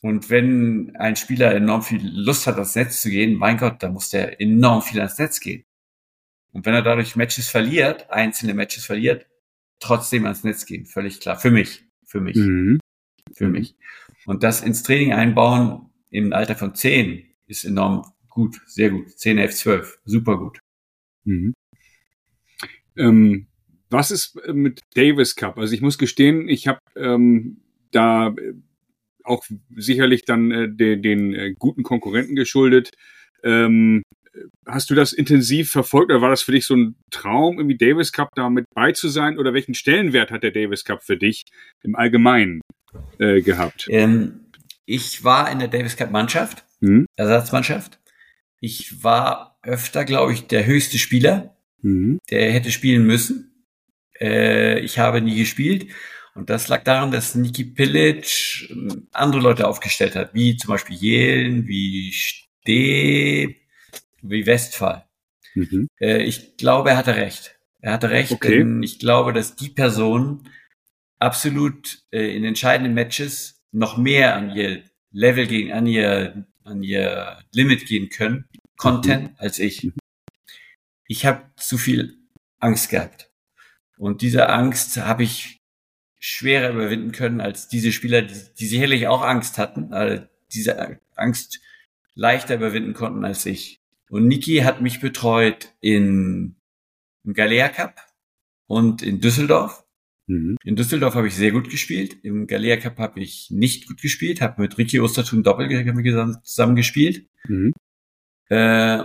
Und 0.00 0.30
wenn 0.30 0.96
ein 0.96 1.16
Spieler 1.16 1.54
enorm 1.54 1.82
viel 1.82 2.00
Lust 2.02 2.46
hat, 2.46 2.56
ans 2.56 2.74
Netz 2.74 3.00
zu 3.00 3.10
gehen, 3.10 3.34
mein 3.34 3.58
Gott, 3.58 3.82
dann 3.82 3.92
muss 3.92 4.10
der 4.10 4.40
enorm 4.40 4.82
viel 4.82 5.00
ans 5.00 5.18
Netz 5.18 5.40
gehen. 5.40 5.64
Und 6.52 6.64
wenn 6.64 6.74
er 6.74 6.82
dadurch 6.82 7.16
Matches 7.16 7.48
verliert, 7.48 8.10
einzelne 8.10 8.54
Matches 8.54 8.84
verliert, 8.84 9.26
trotzdem 9.80 10.24
ans 10.24 10.44
Netz 10.44 10.64
gehen, 10.66 10.86
völlig 10.86 11.20
klar. 11.20 11.38
Für 11.38 11.50
mich, 11.50 11.85
für 12.06 12.20
mich, 12.20 12.36
mhm. 12.36 12.78
für 13.32 13.48
mich. 13.48 13.76
Und 14.24 14.42
das 14.42 14.62
ins 14.62 14.82
Training 14.82 15.12
einbauen 15.12 15.90
im 16.10 16.32
Alter 16.32 16.56
von 16.56 16.74
zehn 16.74 17.24
ist 17.46 17.64
enorm 17.64 18.04
gut, 18.28 18.60
sehr 18.66 18.90
gut. 18.90 19.10
10, 19.10 19.38
11, 19.38 19.54
12, 19.54 19.98
super 20.04 20.38
gut. 20.38 20.60
Mhm. 21.24 21.54
Ähm, 22.96 23.46
was 23.90 24.10
ist 24.10 24.40
mit 24.52 24.80
Davis 24.94 25.36
Cup? 25.36 25.58
Also 25.58 25.74
ich 25.74 25.80
muss 25.80 25.98
gestehen, 25.98 26.48
ich 26.48 26.66
habe 26.66 26.80
ähm, 26.96 27.62
da 27.92 28.28
äh, 28.28 28.54
auch 29.22 29.44
sicherlich 29.74 30.24
dann 30.24 30.50
äh, 30.50 30.68
den, 30.68 31.02
den 31.02 31.34
äh, 31.34 31.54
guten 31.58 31.82
Konkurrenten 31.82 32.36
geschuldet. 32.36 32.92
Ähm, 33.42 34.02
hast 34.66 34.90
du 34.90 34.94
das 34.94 35.12
intensiv 35.12 35.70
verfolgt 35.70 36.10
oder 36.10 36.20
war 36.20 36.30
das 36.30 36.42
für 36.42 36.52
dich 36.52 36.66
so 36.66 36.74
ein 36.74 36.96
Traum, 37.10 37.58
irgendwie 37.58 37.76
Davis 37.76 38.12
Cup 38.12 38.30
da 38.34 38.48
mit 38.50 38.66
bei 38.74 38.92
zu 38.92 39.08
sein? 39.08 39.38
Oder 39.38 39.54
welchen 39.54 39.74
Stellenwert 39.74 40.30
hat 40.30 40.42
der 40.42 40.50
Davis 40.50 40.84
Cup 40.84 41.02
für 41.02 41.16
dich 41.16 41.44
im 41.82 41.96
Allgemeinen 41.96 42.60
äh, 43.18 43.40
gehabt? 43.40 43.86
Ähm, 43.90 44.46
ich 44.84 45.24
war 45.24 45.50
in 45.50 45.58
der 45.58 45.68
Davis 45.68 45.96
Cup 45.96 46.10
Mannschaft, 46.10 46.64
hm? 46.80 47.06
Ersatzmannschaft. 47.16 47.98
Ich 48.60 49.02
war 49.02 49.58
öfter, 49.62 50.04
glaube 50.04 50.32
ich, 50.32 50.46
der 50.46 50.66
höchste 50.66 50.98
Spieler, 50.98 51.56
hm? 51.82 52.18
der 52.30 52.52
hätte 52.52 52.70
spielen 52.70 53.06
müssen. 53.06 53.64
Äh, 54.20 54.80
ich 54.80 54.98
habe 54.98 55.20
nie 55.20 55.36
gespielt. 55.36 55.88
Und 56.34 56.50
das 56.50 56.68
lag 56.68 56.84
daran, 56.84 57.10
dass 57.10 57.34
Niki 57.34 57.64
Pilic 57.64 58.68
ähm, 58.70 59.08
andere 59.12 59.40
Leute 59.40 59.66
aufgestellt 59.66 60.14
hat, 60.16 60.34
wie 60.34 60.56
zum 60.56 60.68
Beispiel 60.68 60.96
Jelen, 60.96 61.66
wie 61.66 62.12
Steb, 62.12 63.56
wie 64.30 64.46
Westphal. 64.46 65.06
Mhm. 65.54 65.88
Äh, 66.00 66.22
ich 66.22 66.56
glaube, 66.56 66.90
er 66.90 66.96
hatte 66.96 67.16
recht. 67.16 67.58
Er 67.80 67.92
hatte 67.92 68.10
recht, 68.10 68.32
okay. 68.32 68.58
denn 68.58 68.82
ich 68.82 68.98
glaube, 68.98 69.32
dass 69.32 69.56
die 69.56 69.68
Person 69.68 70.48
absolut 71.18 72.02
äh, 72.10 72.36
in 72.36 72.44
entscheidenden 72.44 72.94
Matches 72.94 73.62
noch 73.72 73.96
mehr 73.96 74.34
an 74.36 74.54
ihr 74.54 74.82
Level 75.12 75.46
gehen, 75.46 75.72
an 75.72 75.86
ihr, 75.86 76.46
an 76.64 76.82
ihr 76.82 77.38
Limit 77.52 77.86
gehen 77.86 78.08
können, 78.08 78.48
konnten, 78.76 79.22
mhm. 79.22 79.30
als 79.38 79.58
ich. 79.58 79.84
Mhm. 79.84 79.94
Ich 81.06 81.24
habe 81.24 81.44
zu 81.56 81.78
viel 81.78 82.18
Angst 82.58 82.90
gehabt. 82.90 83.30
Und 83.96 84.22
diese 84.22 84.48
Angst 84.48 84.96
habe 84.98 85.22
ich 85.22 85.58
schwerer 86.18 86.70
überwinden 86.72 87.12
können 87.12 87.40
als 87.40 87.68
diese 87.68 87.92
Spieler, 87.92 88.22
die, 88.22 88.34
die 88.58 88.66
sicherlich 88.66 89.06
auch 89.06 89.22
Angst 89.22 89.58
hatten, 89.58 89.92
also 89.92 90.26
diese 90.52 90.98
Angst 91.14 91.60
leichter 92.14 92.56
überwinden 92.56 92.94
konnten 92.94 93.24
als 93.24 93.46
ich. 93.46 93.80
Und 94.08 94.26
Niki 94.28 94.58
hat 94.58 94.80
mich 94.80 95.00
betreut 95.00 95.74
in, 95.80 96.56
im 97.24 97.34
Galea 97.34 97.68
Cup 97.68 97.96
und 98.66 99.02
in 99.02 99.20
Düsseldorf. 99.20 99.84
Mhm. 100.26 100.56
In 100.64 100.76
Düsseldorf 100.76 101.14
habe 101.14 101.28
ich 101.28 101.34
sehr 101.34 101.52
gut 101.52 101.70
gespielt. 101.70 102.16
Im 102.22 102.46
Galea 102.46 102.76
Cup 102.76 102.98
habe 102.98 103.20
ich 103.20 103.50
nicht 103.50 103.86
gut 103.86 104.00
gespielt, 104.00 104.40
habe 104.40 104.62
mit 104.62 104.78
Ricky 104.78 105.00
Ostertun 105.00 105.42
Doppel 105.42 105.68
zusammen 106.42 106.76
gespielt. 106.76 107.26
Mhm. 107.48 107.72
Äh, 108.48 109.04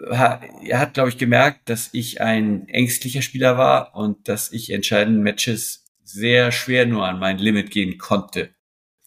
er 0.00 0.78
hat, 0.78 0.94
glaube 0.94 1.08
ich, 1.08 1.18
gemerkt, 1.18 1.68
dass 1.68 1.90
ich 1.92 2.20
ein 2.20 2.68
ängstlicher 2.68 3.22
Spieler 3.22 3.58
war 3.58 3.96
und 3.96 4.28
dass 4.28 4.52
ich 4.52 4.70
entscheidende 4.70 5.20
Matches 5.20 5.86
sehr 6.04 6.52
schwer 6.52 6.86
nur 6.86 7.06
an 7.06 7.18
mein 7.18 7.38
Limit 7.38 7.70
gehen 7.70 7.98
konnte. 7.98 8.50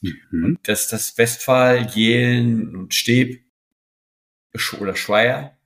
Mhm. 0.01 0.43
Und 0.43 0.67
dass 0.67 0.89
das 0.89 1.17
Westphal, 1.17 1.87
Jelen 1.93 2.75
und 2.75 2.93
Steb 2.93 3.45
oder 4.79 4.95
Schweier 4.95 5.57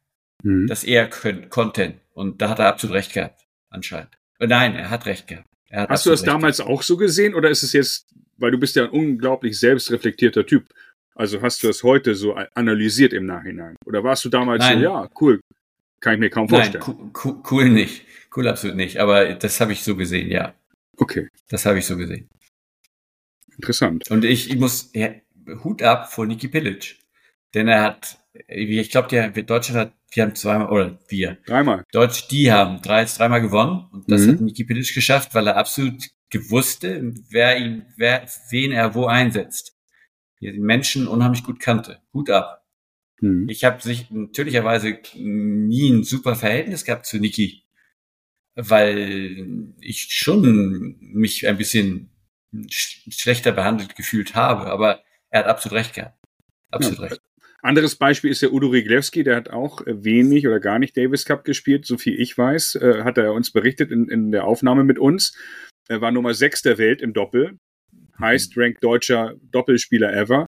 mhm. 0.43 0.67
das 0.67 0.83
eher 0.83 1.09
können, 1.09 1.49
konnten. 1.49 1.99
Und 2.13 2.41
da 2.41 2.49
hat 2.49 2.59
er 2.59 2.67
absolut 2.67 2.95
recht 2.95 3.13
gehabt, 3.13 3.45
anscheinend. 3.69 4.09
Äh, 4.39 4.47
nein, 4.47 4.75
er 4.75 4.89
hat 4.89 5.05
recht 5.05 5.27
gehabt. 5.27 5.47
Hat 5.71 5.89
Hast 5.89 6.05
du 6.05 6.11
das 6.11 6.23
damals 6.23 6.57
gehabt. 6.57 6.71
auch 6.71 6.81
so 6.81 6.95
gesehen 6.97 7.35
oder 7.35 7.49
ist 7.49 7.63
es 7.63 7.73
jetzt, 7.73 8.07
weil 8.37 8.51
du 8.51 8.57
bist 8.57 8.75
ja 8.75 8.83
ein 8.83 8.89
unglaublich 8.89 9.59
selbstreflektierter 9.59 10.45
Typ, 10.45 10.69
also 11.15 11.41
hast 11.41 11.63
du 11.63 11.67
das 11.67 11.83
heute 11.83 12.13
so 12.13 12.35
analysiert 12.53 13.13
im 13.13 13.25
Nachhinein? 13.25 13.75
Oder 13.85 14.03
warst 14.03 14.25
du 14.25 14.29
damals 14.29 14.59
Nein. 14.59 14.79
so, 14.79 14.83
ja, 14.83 15.09
cool, 15.19 15.39
kann 16.01 16.13
ich 16.13 16.19
mir 16.19 16.29
kaum 16.29 16.47
vorstellen. 16.47 16.83
Nein, 16.85 17.11
cool, 17.23 17.41
cool 17.49 17.69
nicht. 17.69 18.05
Cool 18.35 18.47
absolut 18.47 18.75
nicht. 18.75 18.97
Aber 18.97 19.33
das 19.33 19.59
habe 19.61 19.71
ich 19.71 19.83
so 19.83 19.95
gesehen, 19.95 20.29
ja. 20.29 20.53
Okay. 20.97 21.29
Das 21.49 21.65
habe 21.65 21.79
ich 21.79 21.85
so 21.85 21.95
gesehen. 21.97 22.29
Interessant. 23.55 24.11
Und 24.11 24.25
ich, 24.25 24.49
ich 24.49 24.57
muss 24.57 24.91
ja, 24.93 25.13
Hut 25.63 25.81
ab 25.81 26.11
vor 26.11 26.25
Niki 26.25 26.49
Pilic. 26.49 26.97
Denn 27.53 27.69
er 27.69 27.81
hat, 27.81 28.19
ich 28.47 28.89
glaube, 28.89 29.07
der 29.07 29.29
Deutschland 29.29 29.79
hat, 29.79 29.93
wir 30.11 30.23
haben 30.23 30.35
zweimal, 30.35 30.69
oder 30.69 30.99
wir. 31.07 31.37
Dreimal. 31.45 31.83
Deutsch, 31.91 32.27
die 32.27 32.51
haben 32.51 32.81
drei, 32.81 33.05
dreimal 33.05 33.41
gewonnen. 33.41 33.87
Und 33.91 34.09
das 34.11 34.21
mhm. 34.21 34.31
hat 34.31 34.41
Niki 34.41 34.63
Pilic 34.63 34.93
geschafft, 34.93 35.33
weil 35.33 35.47
er 35.47 35.57
absolut 35.57 36.03
gewusste, 36.29 37.13
wer 37.29 37.57
ihn, 37.57 37.85
wer, 37.97 38.25
wen 38.49 38.71
er 38.71 38.95
wo 38.95 39.05
einsetzt. 39.05 39.75
Den 40.41 40.61
Menschen 40.61 41.07
unheimlich 41.07 41.43
gut 41.43 41.59
kannte. 41.59 42.01
Hut 42.13 42.29
ab. 42.29 42.65
Mhm. 43.21 43.47
Ich 43.49 43.63
habe 43.63 43.81
sich 43.81 44.11
natürlicherweise 44.11 44.99
nie 45.15 45.89
ein 45.89 46.03
super 46.03 46.35
Verhältnis 46.35 46.85
gehabt 46.85 47.05
zu 47.05 47.17
Niki 47.17 47.65
weil 48.55 49.73
ich 49.81 50.07
schon 50.09 50.97
mich 50.99 51.47
ein 51.47 51.57
bisschen 51.57 52.09
sch 52.69 53.01
schlechter 53.09 53.51
behandelt 53.51 53.95
gefühlt 53.95 54.33
habe. 54.33 54.67
Aber 54.67 55.03
er 55.29 55.41
hat 55.41 55.47
absolut 55.47 55.77
recht 55.77 55.93
gehabt. 55.93 56.17
Absolut 56.71 56.99
ja. 56.99 57.05
recht. 57.05 57.21
Anderes 57.65 57.95
Beispiel 57.95 58.29
ist 58.29 58.43
der 58.43 58.53
Udo 58.53 58.67
Riglewski, 58.67 59.23
der 59.23 59.35
hat 59.35 59.49
auch 59.49 59.81
wenig 59.87 60.47
oder 60.47 60.59
gar 60.59 60.77
nicht 60.77 60.95
Davis 60.95 61.25
Cup 61.25 61.43
gespielt, 61.43 61.87
so 61.87 61.97
viel 61.97 62.19
ich 62.21 62.37
weiß, 62.37 62.75
äh, 62.75 63.03
hat 63.03 63.17
er 63.17 63.33
uns 63.33 63.51
berichtet 63.51 63.91
in, 63.91 64.07
in 64.07 64.31
der 64.31 64.45
Aufnahme 64.45 64.83
mit 64.83 64.99
uns. 64.99 65.35
Er 65.89 65.99
war 65.99 66.11
Nummer 66.11 66.35
6 66.35 66.61
der 66.61 66.77
Welt 66.77 67.01
im 67.01 67.13
Doppel, 67.13 67.57
heißt 68.19 68.55
Rank 68.55 68.79
deutscher 68.81 69.33
Doppelspieler 69.51 70.13
ever. 70.13 70.45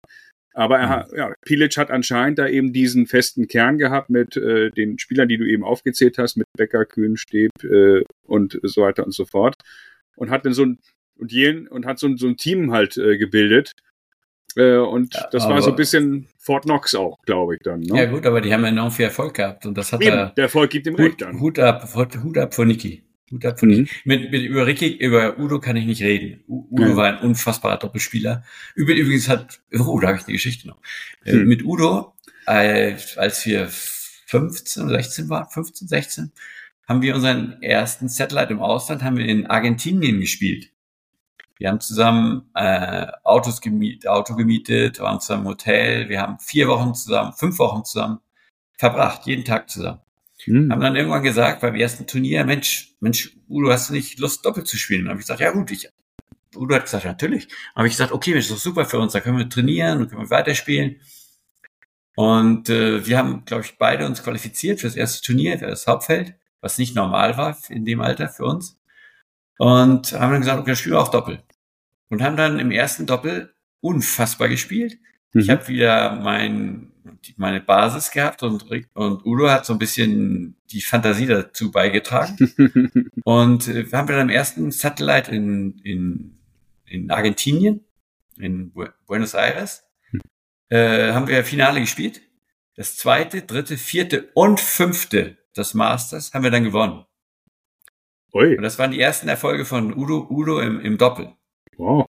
Aber 0.52 0.78
er, 0.78 1.06
mhm. 1.06 1.16
ja, 1.16 1.34
Pilic 1.40 1.78
hat 1.78 1.90
anscheinend 1.90 2.38
da 2.38 2.48
eben 2.48 2.74
diesen 2.74 3.06
festen 3.06 3.48
Kern 3.48 3.78
gehabt 3.78 4.10
mit 4.10 4.36
äh, 4.36 4.70
den 4.70 4.98
Spielern, 4.98 5.28
die 5.28 5.38
du 5.38 5.48
eben 5.48 5.64
aufgezählt 5.64 6.18
hast, 6.18 6.36
mit 6.36 6.46
Becker, 6.58 6.84
Kühn, 6.84 7.16
Steb 7.16 7.50
äh, 7.64 8.02
und 8.26 8.60
so 8.62 8.82
weiter 8.82 9.06
und 9.06 9.12
so 9.12 9.24
fort. 9.24 9.54
Und 10.16 10.28
hat 10.28 10.44
dann 10.44 10.52
so 10.52 10.66
ein 10.66 10.78
und 11.18 11.32
Jelen 11.32 11.66
und 11.66 11.86
hat 11.86 11.98
so 11.98 12.06
ein, 12.08 12.18
so 12.18 12.26
ein 12.26 12.36
Team 12.36 12.72
halt 12.72 12.98
äh, 12.98 13.16
gebildet. 13.16 13.72
Äh, 14.56 14.78
und 14.78 15.14
ja, 15.14 15.28
das 15.30 15.48
war 15.48 15.60
so 15.60 15.70
ein 15.70 15.76
bisschen 15.76 16.28
Fort 16.38 16.64
Knox 16.64 16.94
auch, 16.94 17.20
glaube 17.22 17.56
ich 17.56 17.60
dann. 17.62 17.80
Ne? 17.80 17.98
Ja 17.98 18.04
gut, 18.06 18.24
aber 18.24 18.40
die 18.40 18.52
haben 18.52 18.64
enorm 18.64 18.90
viel 18.90 19.04
Erfolg 19.04 19.34
gehabt 19.34 19.66
und 19.66 19.76
das 19.76 19.92
hat 19.92 20.00
eben, 20.00 20.16
er. 20.16 20.30
Der 20.30 20.44
Erfolg 20.44 20.70
gibt 20.70 20.86
ihm 20.86 20.94
Hut, 20.94 21.00
recht 21.00 21.20
dann. 21.20 21.40
Hut 21.40 21.58
ab, 21.58 21.88
Hut 21.94 22.38
ab 22.38 22.54
von 22.54 22.68
Niki. 22.68 23.02
Hut 23.30 23.44
ab 23.44 23.60
von 23.60 23.68
mhm. 23.68 23.88
mit, 24.04 24.30
mit, 24.30 24.42
über 24.42 24.66
Ricky, 24.66 24.96
über 24.96 25.38
Udo 25.38 25.60
kann 25.60 25.76
ich 25.76 25.84
nicht 25.84 26.02
reden. 26.02 26.42
Udo 26.46 26.90
ja. 26.90 26.96
war 26.96 27.06
ein 27.06 27.18
unfassbarer 27.18 27.76
Doppelspieler. 27.76 28.44
Übrigens 28.74 29.28
hat, 29.28 29.60
oh, 29.78 29.98
da 30.00 30.08
habe 30.08 30.18
ich 30.18 30.24
eine 30.24 30.32
Geschichte 30.32 30.68
noch. 30.68 30.78
Mhm. 31.24 31.46
mit 31.46 31.64
Udo, 31.64 32.14
äh, 32.46 32.94
als 33.16 33.44
wir 33.44 33.68
15 33.68 34.84
oder 34.84 35.02
16 35.02 35.28
waren, 35.28 35.48
15, 35.50 35.88
16, 35.88 36.32
haben 36.88 37.02
wir 37.02 37.14
unseren 37.14 37.60
ersten 37.62 38.08
Satellite 38.08 38.52
im 38.52 38.60
Ausland, 38.60 39.02
haben 39.02 39.16
wir 39.16 39.26
in 39.26 39.46
Argentinien 39.46 40.20
gespielt. 40.20 40.70
Wir 41.58 41.70
haben 41.70 41.80
zusammen 41.80 42.50
äh, 42.54 43.06
Autos 43.24 43.60
gemietet, 43.60 44.08
Auto 44.08 44.34
gemietet, 44.36 45.00
waren 45.00 45.20
zusammen 45.20 45.42
im 45.42 45.48
Hotel. 45.48 46.08
Wir 46.08 46.20
haben 46.20 46.38
vier 46.38 46.68
Wochen 46.68 46.94
zusammen, 46.94 47.32
fünf 47.32 47.58
Wochen 47.58 47.84
zusammen 47.84 48.20
verbracht, 48.76 49.26
jeden 49.26 49.44
Tag 49.44 49.70
zusammen. 49.70 50.00
Hm. 50.44 50.70
Haben 50.70 50.80
dann 50.80 50.96
irgendwann 50.96 51.22
gesagt 51.22 51.60
beim 51.60 51.74
ersten 51.74 52.06
Turnier, 52.06 52.44
Mensch, 52.44 52.94
Mensch, 53.00 53.36
Udo, 53.48 53.72
hast 53.72 53.88
du 53.88 53.94
nicht 53.94 54.18
Lust, 54.18 54.44
doppelt 54.44 54.66
zu 54.68 54.76
spielen? 54.76 55.04
Dann 55.04 55.10
habe 55.10 55.20
ich 55.20 55.26
gesagt, 55.26 55.40
ja 55.40 55.50
gut, 55.50 55.70
ich, 55.70 55.88
Udo 56.54 56.74
hat 56.74 56.84
gesagt, 56.84 57.04
natürlich. 57.04 57.48
Dann 57.48 57.76
habe 57.76 57.88
ich 57.88 57.94
gesagt, 57.94 58.12
okay, 58.12 58.34
das 58.34 58.44
ist 58.44 58.50
doch 58.52 58.58
super 58.58 58.84
für 58.84 58.98
uns, 58.98 59.12
da 59.12 59.20
können 59.20 59.38
wir 59.38 59.48
trainieren 59.48 60.00
und 60.00 60.10
können 60.10 60.22
wir 60.22 60.30
weiterspielen. 60.30 61.00
Und 62.16 62.68
äh, 62.68 63.06
wir 63.06 63.18
haben, 63.18 63.44
glaube 63.44 63.64
ich, 63.64 63.78
beide 63.78 64.06
uns 64.06 64.22
qualifiziert 64.22 64.80
für 64.80 64.86
das 64.86 64.96
erste 64.96 65.24
Turnier, 65.24 65.58
für 65.58 65.66
das 65.66 65.86
Hauptfeld, 65.86 66.34
was 66.60 66.78
nicht 66.78 66.94
normal 66.94 67.36
war 67.36 67.56
in 67.68 67.84
dem 67.84 68.00
Alter 68.00 68.28
für 68.28 68.44
uns. 68.44 68.78
Und 69.58 70.12
haben 70.12 70.32
dann 70.32 70.40
gesagt, 70.40 70.60
okay, 70.60 70.76
spielen 70.76 70.94
wir 70.94 71.00
auch 71.00 71.10
Doppel. 71.10 71.42
Und 72.08 72.22
haben 72.22 72.36
dann 72.36 72.58
im 72.58 72.70
ersten 72.70 73.06
Doppel 73.06 73.54
unfassbar 73.80 74.48
gespielt. 74.48 74.98
Mhm. 75.32 75.40
Ich 75.40 75.50
habe 75.50 75.68
wieder 75.68 76.16
mein 76.16 76.92
meine 77.36 77.60
Basis 77.60 78.10
gehabt 78.10 78.42
und, 78.42 78.66
und 78.94 79.24
Udo 79.24 79.48
hat 79.48 79.64
so 79.64 79.72
ein 79.72 79.78
bisschen 79.78 80.56
die 80.70 80.80
Fantasie 80.80 81.26
dazu 81.26 81.70
beigetragen. 81.70 83.12
und 83.24 83.68
äh, 83.68 83.86
haben 83.92 84.08
wir 84.08 84.16
dann 84.16 84.28
im 84.28 84.34
ersten 84.34 84.70
Satellite 84.72 85.30
in, 85.30 85.78
in 85.84 86.36
in 86.86 87.10
Argentinien, 87.10 87.84
in 88.38 88.72
Buenos 89.06 89.34
Aires, 89.34 89.84
hm. 90.10 90.20
äh, 90.68 91.12
haben 91.12 91.28
wir 91.28 91.44
Finale 91.44 91.80
gespielt. 91.80 92.22
Das 92.76 92.96
zweite, 92.96 93.42
dritte, 93.42 93.76
vierte 93.76 94.30
und 94.34 94.60
fünfte 94.60 95.38
des 95.56 95.74
Masters 95.74 96.34
haben 96.34 96.44
wir 96.44 96.50
dann 96.50 96.64
gewonnen. 96.64 97.04
Ui. 98.34 98.56
Und 98.56 98.62
das 98.62 98.78
waren 98.78 98.90
die 98.90 99.00
ersten 99.00 99.28
Erfolge 99.28 99.64
von 99.64 99.96
Udo, 99.96 100.26
Udo 100.28 100.60
im, 100.60 100.80
im 100.80 100.98
Doppel. 100.98 101.32
Wow. 101.76 102.06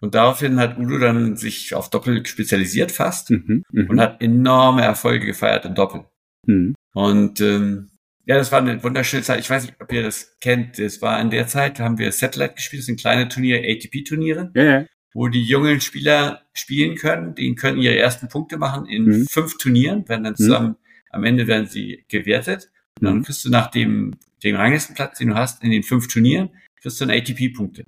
Und 0.00 0.14
daraufhin 0.14 0.60
hat 0.60 0.78
Udo 0.78 0.98
dann 0.98 1.36
sich 1.36 1.74
auf 1.74 1.88
Doppel 1.88 2.26
spezialisiert 2.26 2.92
fast 2.92 3.30
mhm, 3.30 3.64
mh. 3.70 3.90
und 3.90 4.00
hat 4.00 4.20
enorme 4.20 4.82
Erfolge 4.82 5.24
gefeiert 5.26 5.64
im 5.64 5.74
Doppel. 5.74 6.04
Mhm. 6.46 6.74
Und 6.92 7.40
ähm, 7.40 7.90
ja, 8.26 8.36
das 8.36 8.52
war 8.52 8.60
eine 8.60 8.82
wunderschöne 8.82 9.22
Zeit. 9.22 9.40
Ich 9.40 9.50
weiß 9.50 9.64
nicht, 9.64 9.80
ob 9.80 9.92
ihr 9.92 10.02
das 10.02 10.36
kennt. 10.40 10.78
Es 10.78 11.02
war 11.02 11.20
in 11.20 11.30
der 11.30 11.46
Zeit, 11.46 11.78
haben 11.80 11.98
wir 11.98 12.10
Satellite 12.12 12.54
gespielt. 12.54 12.80
Das 12.80 12.86
sind 12.86 13.00
kleine 13.00 13.28
Turniere, 13.28 13.60
ATP-Turniere, 13.60 14.50
ja, 14.54 14.84
wo 15.12 15.28
die 15.28 15.42
jungen 15.42 15.80
Spieler 15.80 16.42
spielen 16.52 16.96
können. 16.96 17.34
Die 17.34 17.54
können 17.54 17.80
ihre 17.80 17.96
ersten 17.96 18.28
Punkte 18.28 18.56
machen 18.56 18.86
in 18.86 19.04
mhm. 19.04 19.26
fünf 19.26 19.58
Turnieren, 19.58 20.08
werden 20.08 20.24
dann 20.24 20.32
mhm. 20.34 20.36
zusammen, 20.36 20.68
mhm. 20.68 20.76
am 21.10 21.24
Ende 21.24 21.46
werden 21.46 21.66
sie 21.66 22.04
gewertet. 22.08 22.70
Und 23.00 23.06
dann 23.06 23.16
mhm. 23.18 23.22
kriegst 23.22 23.44
du 23.44 23.50
nach 23.50 23.70
dem, 23.70 24.14
dem 24.42 24.56
Ranglistenplatz, 24.56 25.18
den 25.18 25.28
du 25.28 25.34
hast, 25.34 25.62
in 25.62 25.70
den 25.70 25.82
fünf 25.82 26.08
Turnieren, 26.08 26.50
kriegst 26.80 27.00
du 27.00 27.06
dann 27.06 27.16
ATP-Punkte. 27.16 27.84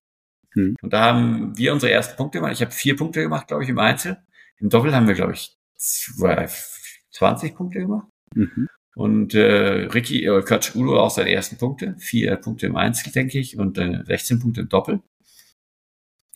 Mhm. 0.56 0.75
Und 0.80 0.92
da 0.92 1.04
haben 1.04 1.56
wir 1.56 1.72
unsere 1.72 1.92
ersten 1.92 2.16
Punkte 2.16 2.38
gemacht. 2.38 2.54
Ich 2.54 2.62
habe 2.62 2.72
vier 2.72 2.96
Punkte 2.96 3.22
gemacht, 3.22 3.46
glaube 3.46 3.62
ich, 3.62 3.68
im 3.68 3.78
Einzel. 3.78 4.18
Im 4.58 4.70
Doppel 4.70 4.94
haben 4.94 5.06
wir, 5.06 5.14
glaube 5.14 5.34
ich, 5.34 5.56
20 5.76 7.54
Punkte 7.54 7.80
gemacht. 7.80 8.08
Mhm. 8.34 8.68
Und 8.94 9.34
äh, 9.34 9.88
Ricky, 9.92 10.25
äh, 10.25 10.40
Coach 10.40 10.75
Udo 10.75 10.98
auch 10.98 11.10
seine 11.10 11.30
ersten 11.30 11.58
Punkte, 11.58 11.94
vier 11.98 12.36
Punkte 12.36 12.66
im 12.66 12.76
Einzel, 12.76 13.12
denke 13.12 13.38
ich, 13.38 13.58
und 13.58 13.76
äh, 13.76 14.02
16 14.04 14.38
Punkte 14.38 14.62
im 14.62 14.70
Doppel. 14.70 15.02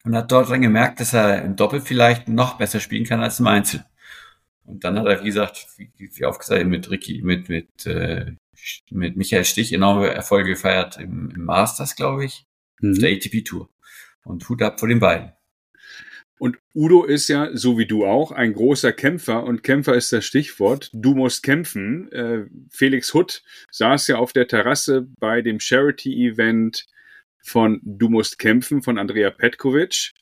Und 0.04 0.14
hat 0.14 0.30
dort 0.30 0.50
dann 0.50 0.60
gemerkt, 0.60 1.00
dass 1.00 1.14
er 1.14 1.42
im 1.42 1.56
Doppel 1.56 1.80
vielleicht 1.80 2.28
noch 2.28 2.58
besser 2.58 2.80
spielen 2.80 3.04
kann 3.04 3.20
als 3.20 3.40
im 3.40 3.46
Einzel. 3.46 3.84
Und 4.64 4.84
dann 4.84 4.98
hat 4.98 5.06
er, 5.06 5.20
wie 5.20 5.26
gesagt, 5.26 5.66
wie, 5.78 5.90
wie 5.96 6.24
aufgezeigt, 6.26 6.68
mit 6.68 6.90
Ricky, 6.90 7.22
mit, 7.22 7.48
mit, 7.48 7.86
äh, 7.86 8.32
mit 8.90 9.16
Michael 9.16 9.46
Stich 9.46 9.72
enorme 9.72 10.08
Erfolge 10.12 10.50
gefeiert 10.50 10.98
im, 10.98 11.30
im 11.30 11.44
Masters, 11.44 11.96
glaube 11.96 12.26
ich, 12.26 12.44
mhm. 12.80 12.92
auf 12.92 12.98
der 12.98 13.10
ATP 13.12 13.42
Tour. 13.42 13.70
Und 14.24 14.48
Hut 14.48 14.62
ab 14.62 14.78
vor 14.78 14.88
den 14.88 15.00
beiden. 15.00 15.32
Und 16.38 16.58
Udo 16.74 17.04
ist 17.04 17.28
ja, 17.28 17.50
so 17.52 17.76
wie 17.76 17.86
du 17.86 18.06
auch, 18.06 18.32
ein 18.32 18.54
großer 18.54 18.92
Kämpfer 18.92 19.44
und 19.44 19.62
Kämpfer 19.62 19.94
ist 19.94 20.10
das 20.10 20.24
Stichwort. 20.24 20.88
Du 20.94 21.14
musst 21.14 21.42
kämpfen. 21.42 22.10
Äh, 22.12 22.46
Felix 22.70 23.12
Hutt 23.12 23.42
saß 23.70 24.06
ja 24.08 24.16
auf 24.16 24.32
der 24.32 24.48
Terrasse 24.48 25.06
bei 25.18 25.42
dem 25.42 25.60
Charity-Event 25.60 26.86
von 27.42 27.80
Du 27.84 28.08
musst 28.08 28.38
kämpfen 28.38 28.80
von 28.80 28.96
Andrea 28.96 29.30
Petkovic 29.30 30.12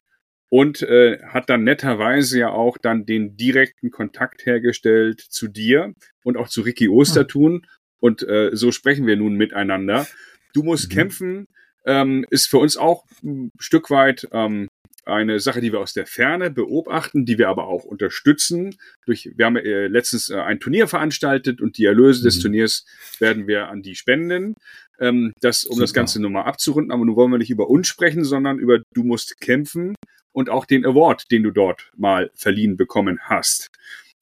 und 0.48 0.82
äh, 0.82 1.20
hat 1.22 1.50
dann 1.50 1.62
netterweise 1.62 2.40
ja 2.40 2.50
auch 2.50 2.78
dann 2.78 3.06
den 3.06 3.36
direkten 3.36 3.92
Kontakt 3.92 4.44
hergestellt 4.44 5.20
zu 5.20 5.46
dir 5.46 5.94
und 6.24 6.36
auch 6.36 6.48
zu 6.48 6.62
Ricky 6.62 6.88
Ostertun. 6.88 7.52
Hm. 7.52 7.62
Und 8.00 8.22
äh, 8.22 8.50
so 8.54 8.72
sprechen 8.72 9.06
wir 9.06 9.16
nun 9.16 9.34
miteinander. 9.34 10.06
Du 10.52 10.64
musst 10.64 10.90
mhm. 10.90 10.94
kämpfen 10.94 11.48
ähm, 11.85 12.25
ist 12.30 12.49
für 12.49 12.58
uns 12.58 12.76
auch 12.76 13.04
ein 13.23 13.50
Stück 13.58 13.90
weit 13.90 14.28
ähm, 14.32 14.68
eine 15.08 15.40
Sache, 15.40 15.61
die 15.61 15.73
wir 15.73 15.80
aus 15.80 15.94
der 15.94 16.06
Ferne 16.06 16.50
beobachten, 16.50 17.25
die 17.25 17.38
wir 17.38 17.49
aber 17.49 17.66
auch 17.66 17.85
unterstützen. 17.85 18.76
Durch, 19.06 19.30
wir 19.35 19.47
haben 19.47 19.56
äh, 19.56 19.87
letztens 19.87 20.28
äh, 20.28 20.37
ein 20.37 20.61
Turnier 20.61 20.87
veranstaltet 20.87 21.61
und 21.61 21.78
die 21.78 21.87
Erlöse 21.87 22.20
mhm. 22.20 22.25
des 22.25 22.40
Turniers 22.40 22.87
werden 23.18 23.47
wir 23.47 23.68
an 23.68 23.82
die 23.82 23.94
spenden. 23.94 24.54
Ähm, 25.00 25.32
das, 25.40 25.64
um 25.64 25.75
Super. 25.75 25.85
das 25.85 25.94
Ganze 25.94 26.20
nochmal 26.20 26.44
abzurunden, 26.44 26.92
aber 26.92 27.04
nun 27.04 27.16
wollen 27.16 27.30
wir 27.30 27.38
nicht 27.38 27.50
über 27.50 27.70
uns 27.70 27.88
sprechen, 27.88 28.25
sondern 28.25 28.58
über 28.58 28.80
Du 28.94 29.02
musst 29.02 29.40
kämpfen 29.40 29.94
und 30.32 30.50
auch 30.50 30.66
den 30.66 30.85
Award, 30.85 31.30
den 31.30 31.42
du 31.42 31.50
dort 31.50 31.90
mal 31.97 32.30
verliehen 32.35 32.76
bekommen 32.76 33.18
hast. 33.23 33.68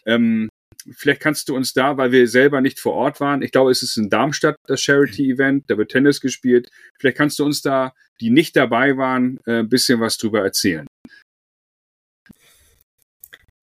Ähm, 0.04 0.48
vielleicht 0.92 1.20
kannst 1.20 1.48
du 1.48 1.56
uns 1.56 1.72
da, 1.72 1.96
weil 1.96 2.12
wir 2.12 2.28
selber 2.28 2.60
nicht 2.60 2.80
vor 2.80 2.94
Ort 2.94 3.20
waren, 3.20 3.42
ich 3.42 3.52
glaube, 3.52 3.70
es 3.70 3.82
ist 3.82 3.96
in 3.96 4.10
Darmstadt 4.10 4.56
das 4.66 4.80
Charity-Event, 4.80 5.64
da 5.68 5.78
wird 5.78 5.90
Tennis 5.90 6.20
gespielt. 6.20 6.68
Vielleicht 6.98 7.16
kannst 7.16 7.38
du 7.38 7.44
uns 7.44 7.62
da, 7.62 7.92
die 8.20 8.30
nicht 8.30 8.56
dabei 8.56 8.96
waren, 8.96 9.38
äh, 9.46 9.60
ein 9.60 9.68
bisschen 9.68 10.00
was 10.00 10.18
drüber 10.18 10.42
erzählen. 10.42 10.86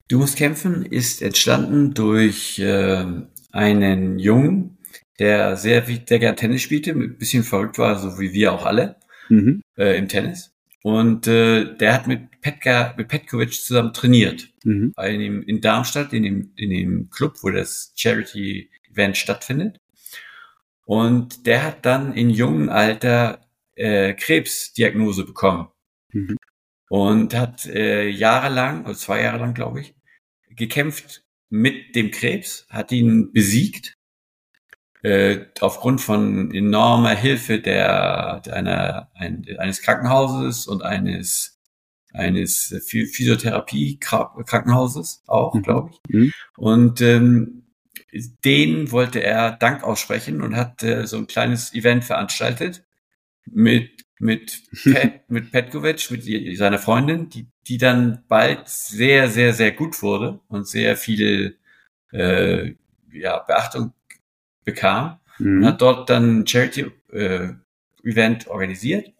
Du 0.08 0.18
musst 0.18 0.36
kämpfen 0.36 0.84
ist 0.84 1.22
entstanden 1.22 1.94
durch 1.94 2.58
äh, 2.58 3.04
einen 3.52 4.18
Jungen, 4.18 4.78
der 5.18 5.56
sehr, 5.56 5.84
sehr 5.84 6.18
gerne 6.18 6.36
Tennis 6.36 6.62
spielte, 6.62 6.90
ein 6.90 7.16
bisschen 7.18 7.42
verrückt 7.42 7.78
war, 7.78 7.98
so 7.98 8.18
wie 8.18 8.32
wir 8.32 8.52
auch 8.52 8.66
alle 8.66 8.96
mhm. 9.28 9.62
äh, 9.76 9.96
im 9.96 10.08
Tennis. 10.08 10.53
Und 10.84 11.26
äh, 11.26 11.74
der 11.78 11.94
hat 11.94 12.06
mit, 12.06 12.42
Petka, 12.42 12.92
mit 12.98 13.08
Petkovic 13.08 13.54
zusammen 13.54 13.94
trainiert. 13.94 14.50
Mhm. 14.64 14.92
In, 15.02 15.18
dem, 15.18 15.42
in 15.42 15.62
Darmstadt, 15.62 16.12
in 16.12 16.24
dem, 16.24 16.52
in 16.56 16.68
dem 16.68 17.08
Club, 17.08 17.38
wo 17.40 17.48
das 17.48 17.94
Charity-Event 17.96 19.16
stattfindet. 19.16 19.80
Und 20.84 21.46
der 21.46 21.64
hat 21.64 21.86
dann 21.86 22.12
in 22.12 22.28
jungem 22.28 22.68
Alter 22.68 23.40
äh, 23.76 24.12
Krebsdiagnose 24.12 25.24
bekommen. 25.24 25.68
Mhm. 26.12 26.36
Und 26.90 27.34
hat 27.34 27.64
äh, 27.64 28.06
jahrelang, 28.06 28.84
oder 28.84 28.94
zwei 28.94 29.22
Jahre 29.22 29.38
lang, 29.38 29.54
glaube 29.54 29.80
ich, 29.80 29.94
gekämpft 30.50 31.24
mit 31.48 31.96
dem 31.96 32.10
Krebs, 32.10 32.66
hat 32.68 32.92
ihn 32.92 33.32
besiegt 33.32 33.96
äh, 35.04 35.44
aufgrund 35.60 36.00
von 36.00 36.50
enormer 36.54 37.14
Hilfe 37.14 37.60
der, 37.60 38.40
der 38.40 38.56
einer, 38.56 39.10
ein, 39.14 39.44
eines 39.58 39.82
Krankenhauses 39.82 40.66
und 40.66 40.82
eines 40.82 41.60
eines 42.14 42.74
Physiotherapie 42.86 43.98
Krankenhauses 43.98 45.24
auch, 45.26 45.52
mhm. 45.52 45.62
glaube 45.62 45.90
ich. 45.92 46.14
Mhm. 46.14 46.32
Und 46.56 47.00
ähm, 47.00 47.64
den 48.44 48.92
wollte 48.92 49.20
er 49.22 49.50
Dank 49.52 49.82
aussprechen 49.82 50.40
und 50.40 50.56
hat 50.56 50.82
äh, 50.84 51.06
so 51.06 51.18
ein 51.18 51.26
kleines 51.26 51.74
Event 51.74 52.04
veranstaltet 52.04 52.84
mit 53.44 53.90
mit 54.20 54.62
Pet, 54.84 55.28
mit 55.28 55.50
Petkovic, 55.50 56.10
mit 56.12 56.56
seiner 56.56 56.78
Freundin, 56.78 57.28
die 57.28 57.48
die 57.66 57.78
dann 57.78 58.22
bald 58.28 58.68
sehr 58.68 59.28
sehr 59.28 59.52
sehr 59.52 59.72
gut 59.72 60.00
wurde 60.00 60.40
und 60.48 60.66
sehr 60.68 60.96
viel 60.96 61.58
äh, 62.12 62.74
ja 63.12 63.40
Beachtung 63.40 63.92
bekam 64.64 65.18
mhm. 65.38 65.58
und 65.58 65.66
hat 65.66 65.80
dort 65.80 66.10
dann 66.10 66.46
Charity 66.46 66.90
äh, 67.12 67.48
Event 68.02 68.48
organisiert. 68.48 69.12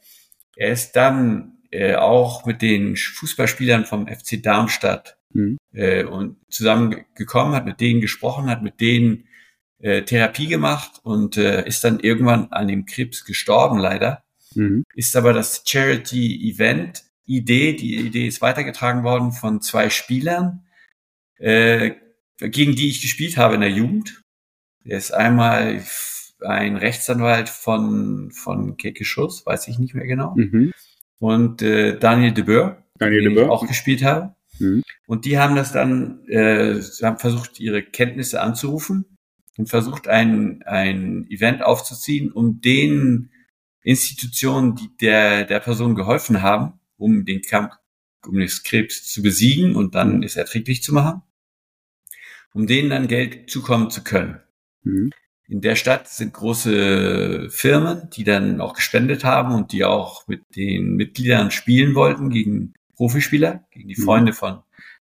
Er 0.57 0.73
ist 0.73 0.93
dann 0.93 1.59
äh, 1.71 1.95
auch 1.95 2.47
mit 2.47 2.63
den 2.63 2.97
Fußballspielern 2.97 3.85
vom 3.85 4.07
FC 4.07 4.43
Darmstadt 4.43 5.19
mhm. 5.31 5.59
äh, 5.73 6.05
und 6.05 6.37
zusammengekommen, 6.49 7.55
hat 7.55 7.65
mit 7.67 7.81
denen 7.81 8.01
gesprochen, 8.01 8.49
hat 8.49 8.63
mit 8.63 8.81
denen 8.81 9.27
äh, 9.79 10.03
Therapie 10.03 10.47
gemacht 10.47 11.01
und 11.03 11.37
äh, 11.37 11.67
ist 11.67 11.85
dann 11.85 12.01
irgendwann 12.01 12.53
an 12.53 12.69
dem 12.69 12.87
Krebs 12.87 13.25
gestorben, 13.25 13.79
leider. 13.79 14.23
Mhm. 14.55 14.85
Ist 14.95 15.17
aber 15.17 15.33
das 15.33 15.63
Charity 15.67 16.51
Event 16.51 17.05
Idee, 17.27 17.73
die 17.75 17.97
Idee 17.97 18.27
ist 18.27 18.43
weitergetragen 18.43 19.03
worden 19.03 19.33
von 19.33 19.61
zwei 19.61 19.91
Spielern, 19.91 20.67
äh, 21.39 21.93
gegen 22.39 22.75
die 22.77 22.89
ich 22.89 23.01
gespielt 23.01 23.37
habe 23.37 23.55
in 23.55 23.63
der 23.63 23.71
Jugend. 23.71 24.24
Der 24.85 24.99
ist 24.99 25.13
einmal 25.13 25.83
ein 26.41 26.77
Rechtsanwalt 26.77 27.49
von, 27.49 28.31
von 28.33 28.77
Keke 28.77 29.05
Schuss, 29.05 29.47
weiß 29.47 29.69
ich 29.69 29.79
nicht 29.79 29.95
mehr 29.95 30.07
genau. 30.07 30.35
Mhm. 30.37 30.73
Und 31.19 31.63
äh, 31.63 31.99
Daniel 31.99 32.33
de 32.33 32.45
Boer, 32.45 32.85
Daniel 32.99 33.23
den 33.23 33.35
de 33.35 33.35
Boer. 33.35 33.45
ich 33.45 33.51
auch 33.51 33.67
gespielt 33.67 34.05
habe. 34.05 34.35
Mhm. 34.59 34.83
Und 35.07 35.25
die 35.25 35.39
haben 35.39 35.57
das 35.57 35.73
dann, 35.73 36.27
äh, 36.29 36.81
haben 37.03 37.19
versucht, 37.19 37.61
ihre 37.61 37.83
Kenntnisse 37.83 38.41
anzurufen 38.41 39.05
und 39.57 39.69
versucht, 39.69 40.09
ein, 40.09 40.63
ein 40.65 41.27
Event 41.31 41.63
aufzuziehen, 41.63 42.31
um 42.31 42.61
den 42.61 43.31
Institutionen, 43.83 44.77
die 44.77 44.91
der, 45.01 45.45
der 45.45 45.61
Person 45.61 45.95
geholfen 45.95 46.43
haben, 46.43 46.81
um 46.97 47.25
den 47.25 47.43
Kampf, 47.43 47.75
um 48.27 48.39
das 48.39 48.63
Krebs 48.63 49.11
zu 49.11 49.23
besiegen 49.23 49.77
und 49.77 49.95
dann 49.95 50.23
es 50.23 50.37
erträglich 50.37 50.83
zu 50.83 50.95
machen, 50.95 51.23
um 52.53 52.67
denen 52.67 52.91
dann 52.91 53.09
Geld 53.09 53.51
zukommen 53.51 53.91
zu 53.91 54.03
können. 54.03 54.41
Mhm. 54.85 55.11
In 55.47 55.61
der 55.61 55.77
Stadt 55.77 56.09
sind 56.09 56.33
große 56.33 57.49
Firmen, 57.51 58.09
die 58.11 58.25
dann 58.25 58.61
auch 58.61 58.75
gespendet 58.75 59.25
haben 59.25 59.55
und 59.55 59.73
die 59.73 59.85
auch 59.85 60.27
mit 60.27 60.43
den 60.57 60.95
Mitgliedern 60.95 61.51
spielen 61.51 61.95
wollten 61.95 62.31
gegen 62.31 62.73
Profispieler, 62.97 63.65
gegen 63.71 63.89
die 63.89 64.01
mhm. 64.01 64.05
Freunde 64.05 64.33
von 64.33 64.61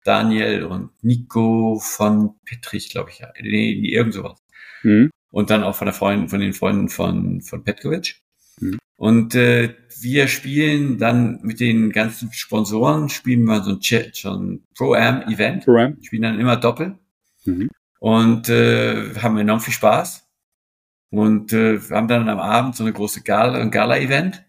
Daniel 0.04 0.64
und 0.66 0.92
Nico 1.02 1.80
von 1.80 2.36
Petrich, 2.46 2.90
glaube 2.90 3.10
ich, 3.10 3.20
ja. 3.20 3.30
Nee, 3.42 3.72
irgend 3.72 4.14
sowas. 4.14 4.40
Mhm. 4.84 5.10
Und 5.32 5.50
dann 5.50 5.64
auch 5.64 5.76
von 5.76 5.86
der 5.86 5.94
Freundin, 5.94 6.30
von 6.30 6.40
den 6.40 6.54
Freunden 6.54 6.90
von, 6.90 7.42
von 7.42 7.64
Petkovic. 7.64 8.22
Mhm. 8.60 8.78
Und 8.96 9.36
äh, 9.36 9.76
wir 10.00 10.28
spielen 10.28 10.98
dann 11.00 11.40
mit 11.42 11.60
den 11.60 11.92
ganzen 11.92 12.32
Sponsoren, 12.32 13.10
spielen 13.10 13.44
wir 13.46 13.64
so 13.64 13.72
ein, 13.72 14.12
so 14.14 14.32
ein 14.32 14.64
Pro-Am-Event. 14.76 15.66
Pro-Am. 15.66 15.98
Spielen 16.02 16.22
dann 16.22 16.40
immer 16.40 16.58
Doppel. 16.58 16.98
Mhm 17.46 17.70
und 18.00 18.50
äh, 18.50 19.16
haben 19.16 19.38
enorm 19.38 19.60
viel 19.60 19.74
Spaß. 19.74 20.28
Und 21.10 21.54
äh, 21.54 21.90
wir 21.90 21.96
haben 21.96 22.08
dann 22.08 22.30
am 22.30 22.40
Abend 22.40 22.76
so 22.76 22.84
eine 22.84 22.94
große 22.94 23.22
Gala, 23.24 23.60
ein 23.60 23.72
Gala-Event. 23.72 24.46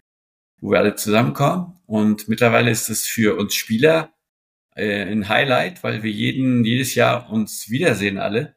wo 0.61 0.71
wir 0.71 0.79
alle 0.79 0.95
zusammenkommen. 0.95 1.79
Und 1.85 2.27
mittlerweile 2.27 2.69
ist 2.71 2.89
es 2.89 3.07
für 3.07 3.37
uns 3.37 3.55
Spieler 3.55 4.13
äh, 4.75 5.03
ein 5.03 5.29
Highlight, 5.29 5.83
weil 5.83 6.03
wir 6.03 6.11
jeden, 6.11 6.65
jedes 6.65 6.95
Jahr 6.95 7.29
uns 7.31 7.69
wiedersehen 7.69 8.17
alle. 8.17 8.55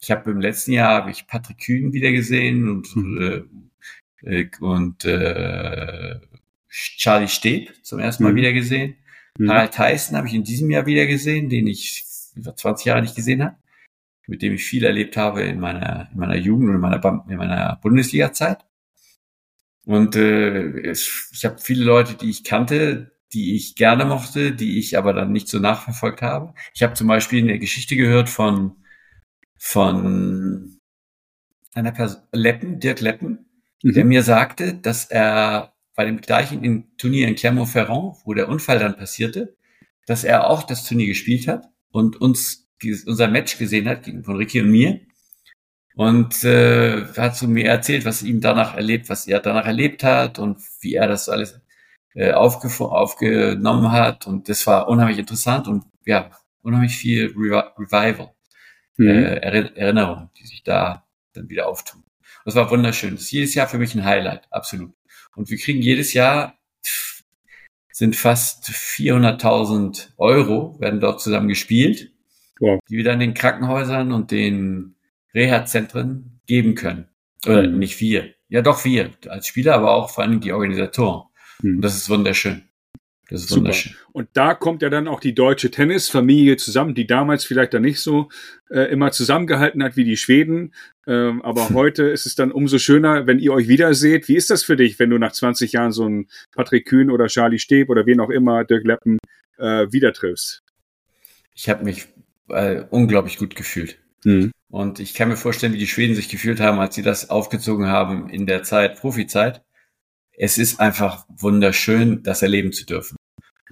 Ich 0.00 0.10
habe 0.10 0.30
im 0.30 0.40
letzten 0.40 0.72
Jahr 0.72 0.94
habe 0.94 1.10
ich 1.10 1.26
Patrick 1.26 1.58
Kühn 1.58 1.92
wiedergesehen 1.92 2.68
und 2.68 2.96
mhm. 2.96 3.20
äh, 3.20 3.42
äh, 4.22 4.48
und 4.60 5.04
äh, 5.04 6.20
Charlie 6.68 7.28
Steb 7.28 7.72
zum 7.84 7.98
ersten 7.98 8.22
Mal 8.24 8.32
mhm. 8.32 8.36
wiedergesehen. 8.36 8.96
Mhm. 9.38 9.50
Harald 9.50 9.72
Tyson 9.72 10.16
habe 10.16 10.28
ich 10.28 10.34
in 10.34 10.44
diesem 10.44 10.70
Jahr 10.70 10.86
wiedergesehen, 10.86 11.48
den 11.48 11.66
ich 11.66 12.04
über 12.34 12.54
20 12.54 12.86
Jahre 12.86 13.02
nicht 13.02 13.16
gesehen 13.16 13.42
habe, 13.42 13.56
mit 14.28 14.42
dem 14.42 14.54
ich 14.54 14.64
viel 14.64 14.84
erlebt 14.84 15.16
habe 15.16 15.42
in 15.42 15.58
meiner 15.58 16.08
in 16.12 16.18
meiner 16.20 16.36
Jugend 16.36 16.68
und 16.68 16.76
in 16.76 16.80
meiner 16.80 17.24
in 17.28 17.36
meiner 17.36 17.78
Bundesliga-Zeit. 17.82 18.64
Und 19.84 20.16
äh, 20.16 20.90
es, 20.90 21.30
ich 21.32 21.44
habe 21.44 21.58
viele 21.58 21.84
Leute, 21.84 22.14
die 22.14 22.28
ich 22.28 22.44
kannte, 22.44 23.12
die 23.32 23.56
ich 23.56 23.74
gerne 23.74 24.04
mochte, 24.04 24.52
die 24.52 24.78
ich 24.78 24.98
aber 24.98 25.14
dann 25.14 25.32
nicht 25.32 25.48
so 25.48 25.58
nachverfolgt 25.58 26.22
habe. 26.22 26.54
Ich 26.74 26.82
habe 26.82 26.94
zum 26.94 27.08
Beispiel 27.08 27.42
eine 27.42 27.58
Geschichte 27.58 27.96
gehört 27.96 28.28
von 28.28 28.76
von 29.56 30.78
einer 31.74 31.92
Person, 31.92 32.22
Leppen, 32.32 32.80
Dirk 32.80 33.00
Leppen, 33.00 33.46
mhm. 33.82 33.92
der 33.94 34.04
mir 34.04 34.22
sagte, 34.22 34.74
dass 34.74 35.06
er 35.06 35.74
bei 35.94 36.04
dem 36.04 36.20
gleichen 36.20 36.96
Turnier 36.96 37.26
in 37.28 37.34
Clermont-Ferrand, 37.34 38.18
wo 38.24 38.34
der 38.34 38.48
Unfall 38.48 38.78
dann 38.78 38.96
passierte, 38.96 39.56
dass 40.06 40.22
er 40.22 40.48
auch 40.48 40.62
das 40.62 40.84
Turnier 40.84 41.06
gespielt 41.06 41.48
hat 41.48 41.68
und 41.90 42.20
uns 42.20 42.67
unser 43.06 43.28
Match 43.28 43.58
gesehen 43.58 43.88
hat 43.88 44.04
gegen 44.04 44.24
von 44.24 44.36
Ricky 44.36 44.60
und 44.60 44.70
mir 44.70 45.00
und 45.94 46.44
äh, 46.44 47.06
hat 47.16 47.36
zu 47.36 47.48
mir 47.48 47.66
erzählt, 47.66 48.04
was 48.04 48.22
ihm 48.22 48.40
danach 48.40 48.76
erlebt, 48.76 49.08
was 49.08 49.26
er 49.26 49.40
danach 49.40 49.66
erlebt 49.66 50.04
hat 50.04 50.38
und 50.38 50.58
wie 50.80 50.94
er 50.94 51.08
das 51.08 51.28
alles 51.28 51.60
äh, 52.14 52.32
aufge 52.32 52.68
aufgenommen 52.84 53.90
hat 53.90 54.26
und 54.26 54.48
das 54.48 54.66
war 54.66 54.88
unheimlich 54.88 55.18
interessant 55.18 55.66
und 55.68 55.84
ja 56.06 56.30
unheimlich 56.62 56.96
viel 56.96 57.26
Revi 57.36 57.62
Revival 57.78 58.30
mhm. 58.96 59.08
äh, 59.08 59.36
Erinnerungen, 59.74 60.30
die 60.38 60.46
sich 60.46 60.62
da 60.62 61.06
dann 61.32 61.48
wieder 61.48 61.68
auftun. 61.68 62.04
Das 62.44 62.54
war 62.54 62.70
wunderschön. 62.70 63.14
Das 63.14 63.22
ist 63.24 63.32
jedes 63.32 63.54
Jahr 63.54 63.68
für 63.68 63.78
mich 63.78 63.94
ein 63.94 64.04
Highlight, 64.04 64.46
absolut. 64.50 64.94
Und 65.34 65.50
wir 65.50 65.58
kriegen 65.58 65.82
jedes 65.82 66.12
Jahr 66.14 66.58
sind 67.92 68.14
fast 68.14 68.68
400.000 68.68 70.10
Euro 70.18 70.78
werden 70.78 71.00
dort 71.00 71.20
zusammen 71.20 71.48
gespielt, 71.48 72.12
wow. 72.60 72.80
die 72.88 72.96
wir 72.96 73.04
dann 73.04 73.20
den 73.20 73.34
Krankenhäusern 73.34 74.12
und 74.12 74.30
den 74.30 74.96
Reha-Zentren 75.34 76.40
geben 76.46 76.74
können. 76.74 77.08
Oder 77.46 77.68
mhm. 77.68 77.78
nicht 77.78 78.00
wir. 78.00 78.34
Ja, 78.48 78.62
doch 78.62 78.84
wir 78.84 79.10
als 79.28 79.46
Spieler, 79.46 79.74
aber 79.74 79.92
auch 79.92 80.10
vor 80.10 80.24
allem 80.24 80.40
die 80.40 80.52
Organisatoren. 80.52 81.28
Mhm. 81.62 81.76
Und 81.76 81.82
das 81.82 81.96
ist 81.96 82.08
wunderschön. 82.08 82.62
Das 83.28 83.42
ist 83.42 83.50
Super. 83.50 83.60
wunderschön. 83.60 83.94
Und 84.12 84.28
da 84.32 84.54
kommt 84.54 84.80
ja 84.80 84.88
dann 84.88 85.06
auch 85.06 85.20
die 85.20 85.34
deutsche 85.34 85.70
Tennisfamilie 85.70 86.56
zusammen, 86.56 86.94
die 86.94 87.06
damals 87.06 87.44
vielleicht 87.44 87.74
dann 87.74 87.82
nicht 87.82 88.00
so 88.00 88.30
äh, 88.70 88.90
immer 88.90 89.12
zusammengehalten 89.12 89.82
hat 89.82 89.96
wie 89.96 90.04
die 90.04 90.16
Schweden. 90.16 90.72
Ähm, 91.06 91.42
aber 91.42 91.68
heute 91.74 92.04
ist 92.04 92.24
es 92.24 92.34
dann 92.34 92.50
umso 92.50 92.78
schöner, 92.78 93.26
wenn 93.26 93.38
ihr 93.38 93.52
euch 93.52 93.68
wiederseht. 93.68 94.28
Wie 94.28 94.36
ist 94.36 94.48
das 94.48 94.64
für 94.64 94.76
dich, 94.76 94.98
wenn 94.98 95.10
du 95.10 95.18
nach 95.18 95.32
20 95.32 95.72
Jahren 95.72 95.92
so 95.92 96.06
einen 96.06 96.28
Patrick 96.52 96.86
Kühn 96.86 97.10
oder 97.10 97.26
Charlie 97.26 97.58
Steb 97.58 97.90
oder 97.90 98.06
wen 98.06 98.20
auch 98.20 98.30
immer, 98.30 98.64
Dirk 98.64 98.84
Leppen, 98.84 99.18
äh, 99.58 99.86
wieder 99.92 100.14
triffst? 100.14 100.62
Ich 101.54 101.68
habe 101.68 101.84
mich 101.84 102.08
äh, 102.48 102.84
unglaublich 102.90 103.38
gut 103.38 103.54
gefühlt. 103.56 103.98
Mhm. 104.24 104.52
Und 104.70 105.00
ich 105.00 105.14
kann 105.14 105.28
mir 105.28 105.36
vorstellen, 105.36 105.72
wie 105.72 105.78
die 105.78 105.86
Schweden 105.86 106.14
sich 106.14 106.28
gefühlt 106.28 106.60
haben, 106.60 106.78
als 106.78 106.94
sie 106.94 107.02
das 107.02 107.30
aufgezogen 107.30 107.86
haben 107.86 108.28
in 108.28 108.46
der 108.46 108.62
Zeit, 108.62 109.00
Profizeit. 109.00 109.62
Es 110.32 110.58
ist 110.58 110.78
einfach 110.78 111.26
wunderschön, 111.28 112.22
das 112.22 112.42
erleben 112.42 112.72
zu 112.72 112.84
dürfen. 112.84 113.16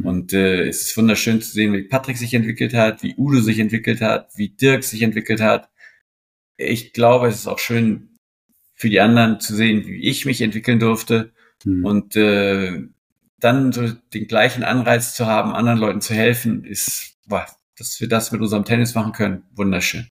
Und 0.03 0.33
äh, 0.33 0.67
es 0.67 0.83
ist 0.83 0.97
wunderschön 0.97 1.41
zu 1.41 1.51
sehen, 1.51 1.73
wie 1.73 1.85
Patrick 1.85 2.17
sich 2.19 2.35
entwickelt 2.35 2.75
hat, 2.75 3.03
wie 3.03 3.15
Udo 3.17 3.41
sich 3.41 3.59
entwickelt 3.59 4.01
hat, 4.01 4.31
wie 4.37 4.51
Dirk 4.51 4.85
sich 4.85 5.03
entwickelt 5.03 5.41
hat. 5.41 5.71
Ich 6.57 6.93
glaube, 6.93 7.29
es 7.29 7.37
ist 7.37 7.47
auch 7.47 7.59
schön 7.59 8.19
für 8.75 8.91
die 8.91 9.01
anderen 9.01 9.41
zu 9.41 9.55
sehen, 9.55 9.87
wie 9.87 10.03
ich 10.03 10.27
mich 10.27 10.43
entwickeln 10.43 10.79
durfte. 10.79 11.33
Mhm. 11.65 11.85
Und 11.85 12.17
äh, 12.17 12.83
dann 13.39 13.73
so 13.73 13.89
den 14.13 14.27
gleichen 14.27 14.65
Anreiz 14.65 15.15
zu 15.15 15.27
haben, 15.27 15.53
anderen 15.53 15.79
Leuten 15.79 16.01
zu 16.01 16.15
helfen, 16.15 16.65
ist, 16.65 17.17
boah, 17.27 17.47
dass 17.77 18.01
wir 18.01 18.09
das 18.09 18.33
mit 18.33 18.41
unserem 18.41 18.65
Tennis 18.65 18.95
machen 18.95 19.13
können, 19.13 19.43
wunderschön. 19.55 20.09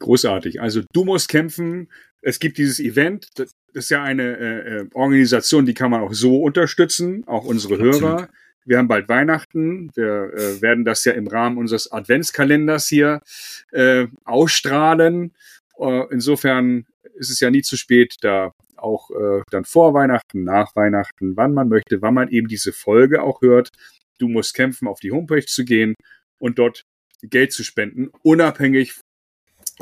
Großartig. 0.00 0.60
Also 0.60 0.82
du 0.92 1.04
musst 1.04 1.28
kämpfen. 1.28 1.90
Es 2.22 2.38
gibt 2.38 2.58
dieses 2.58 2.80
Event. 2.80 3.28
Das 3.34 3.52
ist 3.72 3.90
ja 3.90 4.02
eine 4.02 4.36
äh, 4.36 4.78
äh 4.80 4.88
Organisation, 4.94 5.66
die 5.66 5.74
kann 5.74 5.90
man 5.90 6.02
auch 6.02 6.12
so 6.12 6.42
unterstützen, 6.42 7.24
auch 7.26 7.44
unsere 7.44 7.74
Absolut. 7.74 8.00
Hörer. 8.00 8.28
Wir 8.64 8.78
haben 8.78 8.88
bald 8.88 9.08
Weihnachten. 9.08 9.90
Wir 9.94 10.32
äh, 10.34 10.60
werden 10.60 10.84
das 10.84 11.04
ja 11.04 11.12
im 11.12 11.26
Rahmen 11.26 11.58
unseres 11.58 11.90
Adventskalenders 11.90 12.86
hier 12.86 13.22
äh, 13.72 14.06
ausstrahlen. 14.24 15.32
Äh, 15.78 16.04
insofern 16.10 16.84
ist 17.14 17.30
es 17.30 17.40
ja 17.40 17.50
nie 17.50 17.62
zu 17.62 17.76
spät, 17.76 18.16
da 18.20 18.52
auch 18.76 19.10
äh, 19.10 19.42
dann 19.50 19.64
vor 19.64 19.94
Weihnachten, 19.94 20.44
nach 20.44 20.76
Weihnachten, 20.76 21.36
wann 21.36 21.54
man 21.54 21.68
möchte, 21.68 22.02
wann 22.02 22.14
man 22.14 22.28
eben 22.28 22.46
diese 22.46 22.72
Folge 22.72 23.22
auch 23.22 23.42
hört. 23.42 23.70
Du 24.18 24.28
musst 24.28 24.54
kämpfen, 24.54 24.86
auf 24.86 25.00
die 25.00 25.12
Homepage 25.12 25.46
zu 25.46 25.64
gehen 25.64 25.94
und 26.38 26.58
dort 26.58 26.84
Geld 27.22 27.52
zu 27.52 27.64
spenden, 27.64 28.10
unabhängig 28.22 28.94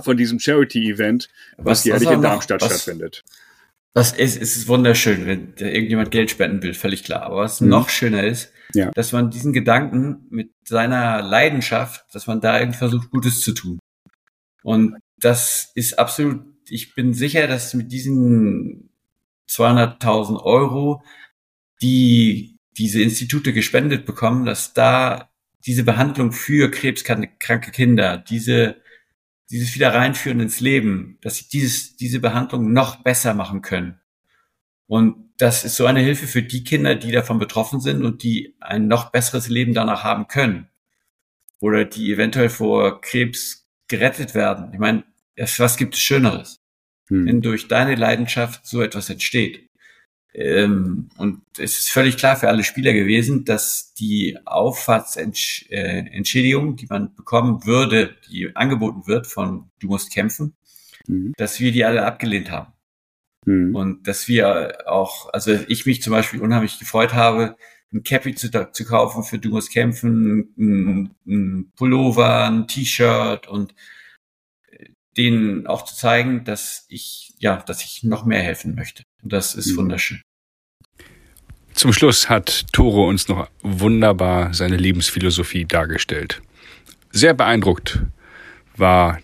von 0.03 0.17
diesem 0.17 0.39
Charity-Event, 0.39 1.29
was, 1.57 1.65
was 1.65 1.85
jährlich 1.85 2.11
in 2.11 2.23
Darmstadt 2.23 2.63
was, 2.63 2.69
stattfindet. 2.69 3.25
Das 3.95 4.13
ist, 4.13 4.41
es 4.41 4.57
ist 4.57 4.69
wunderschön, 4.69 5.27
wenn 5.27 5.55
irgendjemand 5.57 6.11
Geld 6.11 6.31
spenden 6.31 6.63
will, 6.63 6.75
völlig 6.75 7.03
klar. 7.03 7.23
Aber 7.23 7.37
was 7.37 7.61
mhm. 7.61 7.69
noch 7.69 7.89
schöner 7.89 8.25
ist, 8.25 8.53
ja. 8.75 8.91
dass 8.91 9.13
man 9.13 9.31
diesen 9.31 9.53
Gedanken 9.53 10.27
mit 10.29 10.53
seiner 10.65 11.23
Leidenschaft, 11.23 12.05
dass 12.13 12.27
man 12.27 12.41
da 12.41 12.59
irgendwie 12.59 12.79
versucht, 12.79 13.11
Gutes 13.11 13.41
zu 13.41 13.53
tun. 13.53 13.79
Und 14.63 14.99
das 15.19 15.71
ist 15.75 15.99
absolut, 15.99 16.45
ich 16.69 16.95
bin 16.95 17.15
sicher, 17.15 17.47
dass 17.47 17.73
mit 17.73 17.91
diesen 17.91 18.91
200.000 19.49 20.43
Euro, 20.43 21.03
die 21.81 22.59
diese 22.77 23.01
Institute 23.01 23.53
gespendet 23.53 24.05
bekommen, 24.05 24.45
dass 24.45 24.75
da 24.75 25.31
diese 25.67 25.85
Behandlung 25.85 26.33
für 26.33 26.71
krebskranke 26.71 27.71
Kinder, 27.71 28.17
diese 28.19 28.77
dieses 29.51 29.75
Wiederreinführen 29.75 30.41
ins 30.41 30.61
Leben, 30.61 31.19
dass 31.21 31.37
sie 31.37 31.49
dieses, 31.49 31.97
diese 31.97 32.21
Behandlung 32.21 32.73
noch 32.73 33.03
besser 33.03 33.35
machen 33.35 33.63
können. 33.63 34.01
Und 34.87 35.31
das 35.39 35.65
ist 35.65 35.77
so 35.77 35.87
eine 35.87 36.01
Hilfe 36.01 36.27
für 36.27 36.43
die 36.43 36.65
Kinder, 36.65 36.95
die 36.95 37.13
davon 37.13 37.39
betroffen 37.39 37.81
sind 37.81 38.05
und 38.05 38.23
die 38.23 38.57
ein 38.61 38.89
noch 38.89 39.11
besseres 39.13 39.49
Leben 39.49 39.75
danach 39.75 40.03
haben 40.03 40.29
können. 40.29 40.69
Oder 41.61 41.85
die 41.85 42.13
eventuell 42.13 42.49
vor 42.49 43.01
Krebs 43.01 43.69
gerettet 43.89 44.35
werden. 44.35 44.73
Ich 44.73 44.79
meine, 44.79 45.05
was 45.37 45.77
gibt 45.77 45.95
es 45.95 46.01
Schöneres? 46.01 46.61
Hm. 47.09 47.27
Wenn 47.27 47.43
durch 47.43 47.69
deine 47.69 47.95
Leidenschaft 47.95 48.67
so 48.67 48.83
etwas 48.83 49.11
entsteht. 49.11 49.71
Ähm, 50.39 51.09
und 51.17 51.41
es 51.57 51.79
ist 51.79 51.91
völlig 51.91 52.19
klar 52.19 52.37
für 52.37 52.49
alle 52.49 52.63
Spieler 52.63 52.93
gewesen, 52.93 53.47
dass 53.47 53.95
die 53.95 54.37
Auffahrtsentschädigung, 54.45 56.77
die 56.77 56.85
man 56.91 57.15
bekommen 57.15 57.65
würde, 57.65 58.15
die 58.29 58.55
angeboten 58.55 59.07
wird 59.07 59.27
von 59.27 59.71
Du 59.79 59.87
musst 59.87 60.13
kämpfen, 60.13 60.55
mhm. 61.07 61.33
dass 61.39 61.59
wir 61.59 61.73
die 61.73 61.87
alle 61.87 62.05
abgelehnt 62.05 62.51
haben. 62.51 62.75
Mhm. 63.47 63.75
Und 63.75 64.07
dass 64.09 64.29
wir 64.29 64.87
auch, 64.87 65.33
also 65.33 65.59
ich 65.69 65.87
mich 65.87 66.03
zum 66.03 66.13
Beispiel 66.13 66.43
unheimlich 66.43 66.79
gefreut 66.79 67.15
habe, 67.15 67.57
ein 67.91 68.03
Cappy 68.03 68.35
zu, 68.35 68.51
zu 68.51 68.85
kaufen 68.85 69.23
für 69.23 69.39
Du 69.39 69.49
musst 69.49 69.73
kämpfen, 69.73 70.53
ein, 70.59 71.15
ein 71.27 71.73
Pullover, 71.77 72.45
ein 72.45 72.69
T-Shirt 72.69 73.49
und 73.49 73.75
denen 75.17 75.67
auch 75.67 75.85
zu 75.85 75.95
zeigen, 75.95 76.45
dass 76.45 76.87
ich, 76.89 77.35
ja, 77.39 77.57
dass 77.57 77.83
ich 77.83 78.03
noch 78.03 78.25
mehr 78.25 78.43
helfen 78.43 78.75
möchte. 78.75 79.03
Und 79.23 79.33
das 79.33 79.55
ist 79.55 79.73
mhm. 79.73 79.77
wunderschön. 79.79 80.21
Zum 81.75 81.93
Schluss 81.93 82.31
hat 82.31 82.67
Toro 82.73 83.07
uns 83.09 83.29
noch 83.29 83.49
wunderbar 83.63 84.55
seine 84.55 84.77
Lebensphilosophie 84.77 85.67
dargestellt. 85.67 86.41
Sehr 87.11 87.35
beeindruckt 87.35 88.01
war 88.77 89.19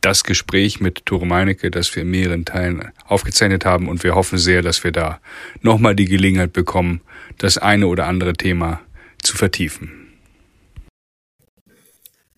das 0.00 0.24
Gespräch 0.24 0.80
mit 0.80 1.04
Tore 1.04 1.26
Meinecke, 1.26 1.70
das 1.70 1.94
wir 1.94 2.02
in 2.02 2.10
mehreren 2.10 2.44
Teilen 2.44 2.90
aufgezeichnet 3.04 3.66
haben 3.66 3.88
und 3.88 4.02
wir 4.02 4.14
hoffen 4.14 4.38
sehr, 4.38 4.62
dass 4.62 4.82
wir 4.84 4.92
da 4.92 5.20
nochmal 5.60 5.94
die 5.94 6.06
Gelegenheit 6.06 6.52
bekommen, 6.52 7.02
das 7.38 7.58
eine 7.58 7.86
oder 7.86 8.06
andere 8.06 8.32
Thema 8.32 8.80
zu 9.22 9.36
vertiefen. 9.36 9.99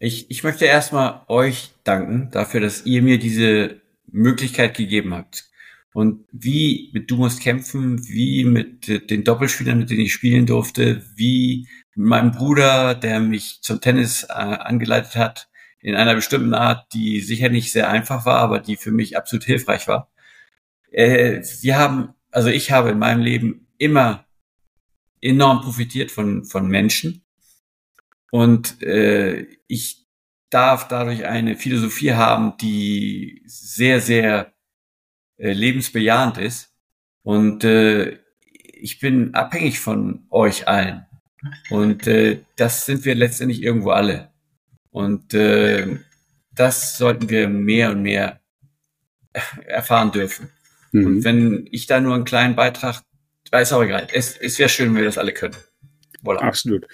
Ich, 0.02 0.28
ich 0.32 0.42
möchte 0.42 0.64
erstmal 0.64 1.20
euch 1.28 1.70
danken 1.84 2.28
dafür, 2.32 2.58
dass 2.58 2.84
ihr 2.84 3.02
mir 3.02 3.20
diese 3.20 3.80
Möglichkeit 4.08 4.76
gegeben 4.76 5.14
habt. 5.14 5.48
Und 5.92 6.26
wie 6.32 6.90
mit 6.92 7.08
Du 7.08 7.14
musst 7.14 7.40
kämpfen, 7.40 8.04
wie 8.08 8.44
mit 8.44 8.88
den 9.10 9.22
Doppelspielern, 9.22 9.78
mit 9.78 9.90
denen 9.90 10.00
ich 10.00 10.12
spielen 10.12 10.44
durfte, 10.44 11.04
wie 11.14 11.68
mit 11.94 12.08
meinem 12.08 12.32
Bruder, 12.32 12.96
der 12.96 13.20
mich 13.20 13.60
zum 13.62 13.80
Tennis 13.80 14.24
äh, 14.24 14.32
angeleitet 14.32 15.14
hat, 15.14 15.48
in 15.78 15.94
einer 15.94 16.16
bestimmten 16.16 16.54
Art, 16.54 16.92
die 16.94 17.20
sicher 17.20 17.48
nicht 17.48 17.70
sehr 17.70 17.88
einfach 17.88 18.26
war, 18.26 18.38
aber 18.38 18.58
die 18.58 18.74
für 18.74 18.90
mich 18.90 19.16
absolut 19.16 19.44
hilfreich 19.44 19.86
war. 19.86 20.10
Äh, 20.90 21.42
wir 21.60 21.78
haben, 21.78 22.08
also 22.32 22.48
ich 22.48 22.72
habe 22.72 22.90
in 22.90 22.98
meinem 22.98 23.22
Leben 23.22 23.68
immer 23.78 24.26
enorm 25.20 25.60
profitiert 25.60 26.10
von, 26.10 26.44
von 26.44 26.66
Menschen. 26.66 27.22
Und 28.32 28.82
äh, 28.82 29.46
ich 29.68 30.06
darf 30.48 30.88
dadurch 30.88 31.26
eine 31.26 31.54
Philosophie 31.54 32.14
haben, 32.14 32.56
die 32.56 33.42
sehr, 33.44 34.00
sehr 34.00 34.54
äh, 35.36 35.52
lebensbejahend 35.52 36.38
ist. 36.38 36.72
Und 37.22 37.62
äh, 37.62 38.18
ich 38.46 39.00
bin 39.00 39.34
abhängig 39.34 39.80
von 39.80 40.26
euch 40.30 40.66
allen. 40.66 41.04
Und 41.68 42.06
äh, 42.06 42.40
das 42.56 42.86
sind 42.86 43.04
wir 43.04 43.14
letztendlich 43.14 43.62
irgendwo 43.62 43.90
alle. 43.90 44.32
Und 44.90 45.34
äh, 45.34 45.98
das 46.54 46.96
sollten 46.96 47.28
wir 47.28 47.50
mehr 47.50 47.90
und 47.90 48.00
mehr 48.00 48.40
erfahren 49.66 50.10
dürfen. 50.10 50.48
Mhm. 50.92 51.06
Und 51.06 51.24
wenn 51.24 51.68
ich 51.70 51.86
da 51.86 52.00
nur 52.00 52.14
einen 52.14 52.24
kleinen 52.24 52.56
Beitrag, 52.56 53.02
weiß 53.50 53.74
auch 53.74 53.82
egal. 53.82 54.08
Es, 54.10 54.38
es 54.38 54.58
wäre 54.58 54.70
schön, 54.70 54.88
wenn 54.88 55.02
wir 55.02 55.04
das 55.04 55.18
alle 55.18 55.34
können. 55.34 55.56
Voilà. 56.24 56.38
Absolut. 56.38 56.86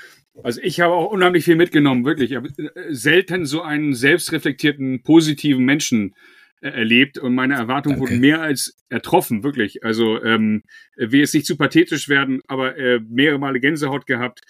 Also 0.43 0.61
ich 0.63 0.81
habe 0.81 0.95
auch 0.95 1.11
unheimlich 1.11 1.45
viel 1.45 1.57
mitgenommen, 1.57 2.05
wirklich. 2.05 2.31
Ich 2.31 2.37
habe 2.37 2.49
äh, 2.49 2.95
selten 2.95 3.45
so 3.45 3.63
einen 3.63 3.95
selbstreflektierten, 3.95 5.03
positiven 5.03 5.65
Menschen 5.65 6.15
äh, 6.61 6.69
erlebt 6.69 7.19
und 7.19 7.35
meine 7.35 7.55
Erwartungen 7.55 7.97
Danke. 7.97 8.13
wurden 8.13 8.21
mehr 8.21 8.41
als 8.41 8.77
ertroffen, 8.89 9.43
wirklich. 9.43 9.85
Also 9.85 10.23
ähm, 10.23 10.63
will 10.97 11.21
jetzt 11.21 11.35
nicht 11.35 11.47
zu 11.47 11.57
pathetisch 11.57 12.09
werden, 12.09 12.41
aber 12.47 12.77
äh, 12.77 13.01
mehrere 13.09 13.39
Male 13.39 13.61
Gänsehaut 13.61 14.07
gehabt. 14.07 14.41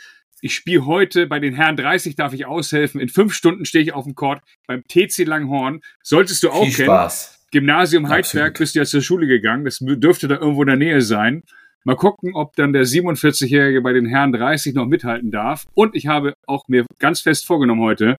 Ich 0.40 0.54
spiele 0.54 0.86
heute 0.86 1.26
bei 1.26 1.40
den 1.40 1.54
Herren 1.54 1.76
30, 1.76 2.14
darf 2.14 2.32
ich 2.32 2.46
aushelfen. 2.46 3.00
In 3.00 3.08
fünf 3.08 3.34
Stunden 3.34 3.64
stehe 3.64 3.82
ich 3.82 3.92
auf 3.92 4.04
dem 4.04 4.14
Court 4.14 4.40
beim 4.66 4.84
TC 4.84 5.26
Langhorn. 5.26 5.80
Solltest 6.02 6.42
du 6.44 6.50
auch 6.50 6.64
Viel 6.64 6.74
kennen. 6.74 6.86
Spaß. 6.86 7.46
Gymnasium 7.50 8.08
Heidberg 8.08 8.58
bist 8.58 8.74
du 8.74 8.80
ja 8.80 8.84
zur 8.84 9.00
Schule 9.00 9.26
gegangen. 9.26 9.64
Das 9.64 9.78
dürfte 9.80 10.28
da 10.28 10.36
irgendwo 10.36 10.62
in 10.62 10.68
der 10.68 10.76
Nähe 10.76 11.00
sein. 11.00 11.42
Mal 11.84 11.96
gucken, 11.96 12.34
ob 12.34 12.54
dann 12.56 12.72
der 12.72 12.84
47-Jährige 12.84 13.80
bei 13.80 13.92
den 13.92 14.06
Herren 14.06 14.32
30 14.32 14.74
noch 14.74 14.86
mithalten 14.86 15.30
darf. 15.30 15.64
Und 15.74 15.94
ich 15.94 16.06
habe 16.06 16.34
auch 16.46 16.68
mir 16.68 16.84
ganz 16.98 17.20
fest 17.20 17.46
vorgenommen 17.46 17.80
heute, 17.80 18.18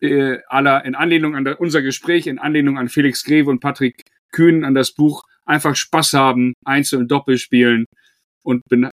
äh, 0.00 0.38
aller 0.48 0.84
in 0.84 0.94
Anlehnung 0.94 1.34
an 1.34 1.44
der, 1.44 1.60
unser 1.60 1.82
Gespräch, 1.82 2.26
in 2.26 2.38
Anlehnung 2.38 2.78
an 2.78 2.88
Felix 2.88 3.24
Greve 3.24 3.50
und 3.50 3.60
Patrick 3.60 4.02
Kühn 4.32 4.64
an 4.64 4.74
das 4.74 4.92
Buch, 4.92 5.22
einfach 5.46 5.74
Spaß 5.74 6.12
haben, 6.12 6.54
Einzel- 6.64 7.00
und 7.00 7.10
Doppel 7.10 7.38
spielen 7.38 7.86
und 8.42 8.62
bin, 8.68 8.90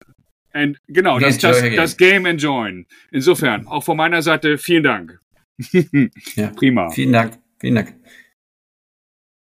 and, 0.53 0.79
genau, 0.89 1.19
das, 1.19 1.39
das, 1.39 1.63
das 1.75 1.97
Game 1.97 2.27
enjoyen. 2.27 2.87
Insofern, 3.11 3.67
auch 3.67 3.85
von 3.85 3.97
meiner 3.97 4.23
Seite 4.23 4.59
vielen 4.59 4.83
Dank. 4.83 5.19
ja, 6.35 6.49
Prima. 6.51 6.91
Vielen 6.91 7.13
Dank. 7.13 7.39
Vielen 7.59 7.77
Dank. 7.77 7.95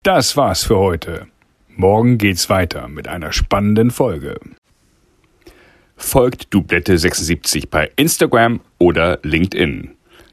Das 0.02 0.36
war's 0.36 0.64
für 0.64 0.76
heute. 0.76 1.28
Morgen 1.80 2.18
geht's 2.18 2.50
weiter 2.50 2.88
mit 2.88 3.06
einer 3.06 3.30
spannenden 3.30 3.92
Folge. 3.92 4.40
Folgt 5.96 6.52
Dublette76 6.52 7.68
bei 7.70 7.92
Instagram 7.94 8.58
oder 8.78 9.20
LinkedIn. 9.22 9.92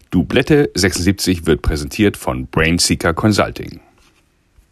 Dublette 0.10 0.71
76 0.73 1.45
wird 1.45 1.62
präsentiert 1.62 2.17
von 2.17 2.47
Brainseeker 2.47 3.13
Consulting. 3.13 3.79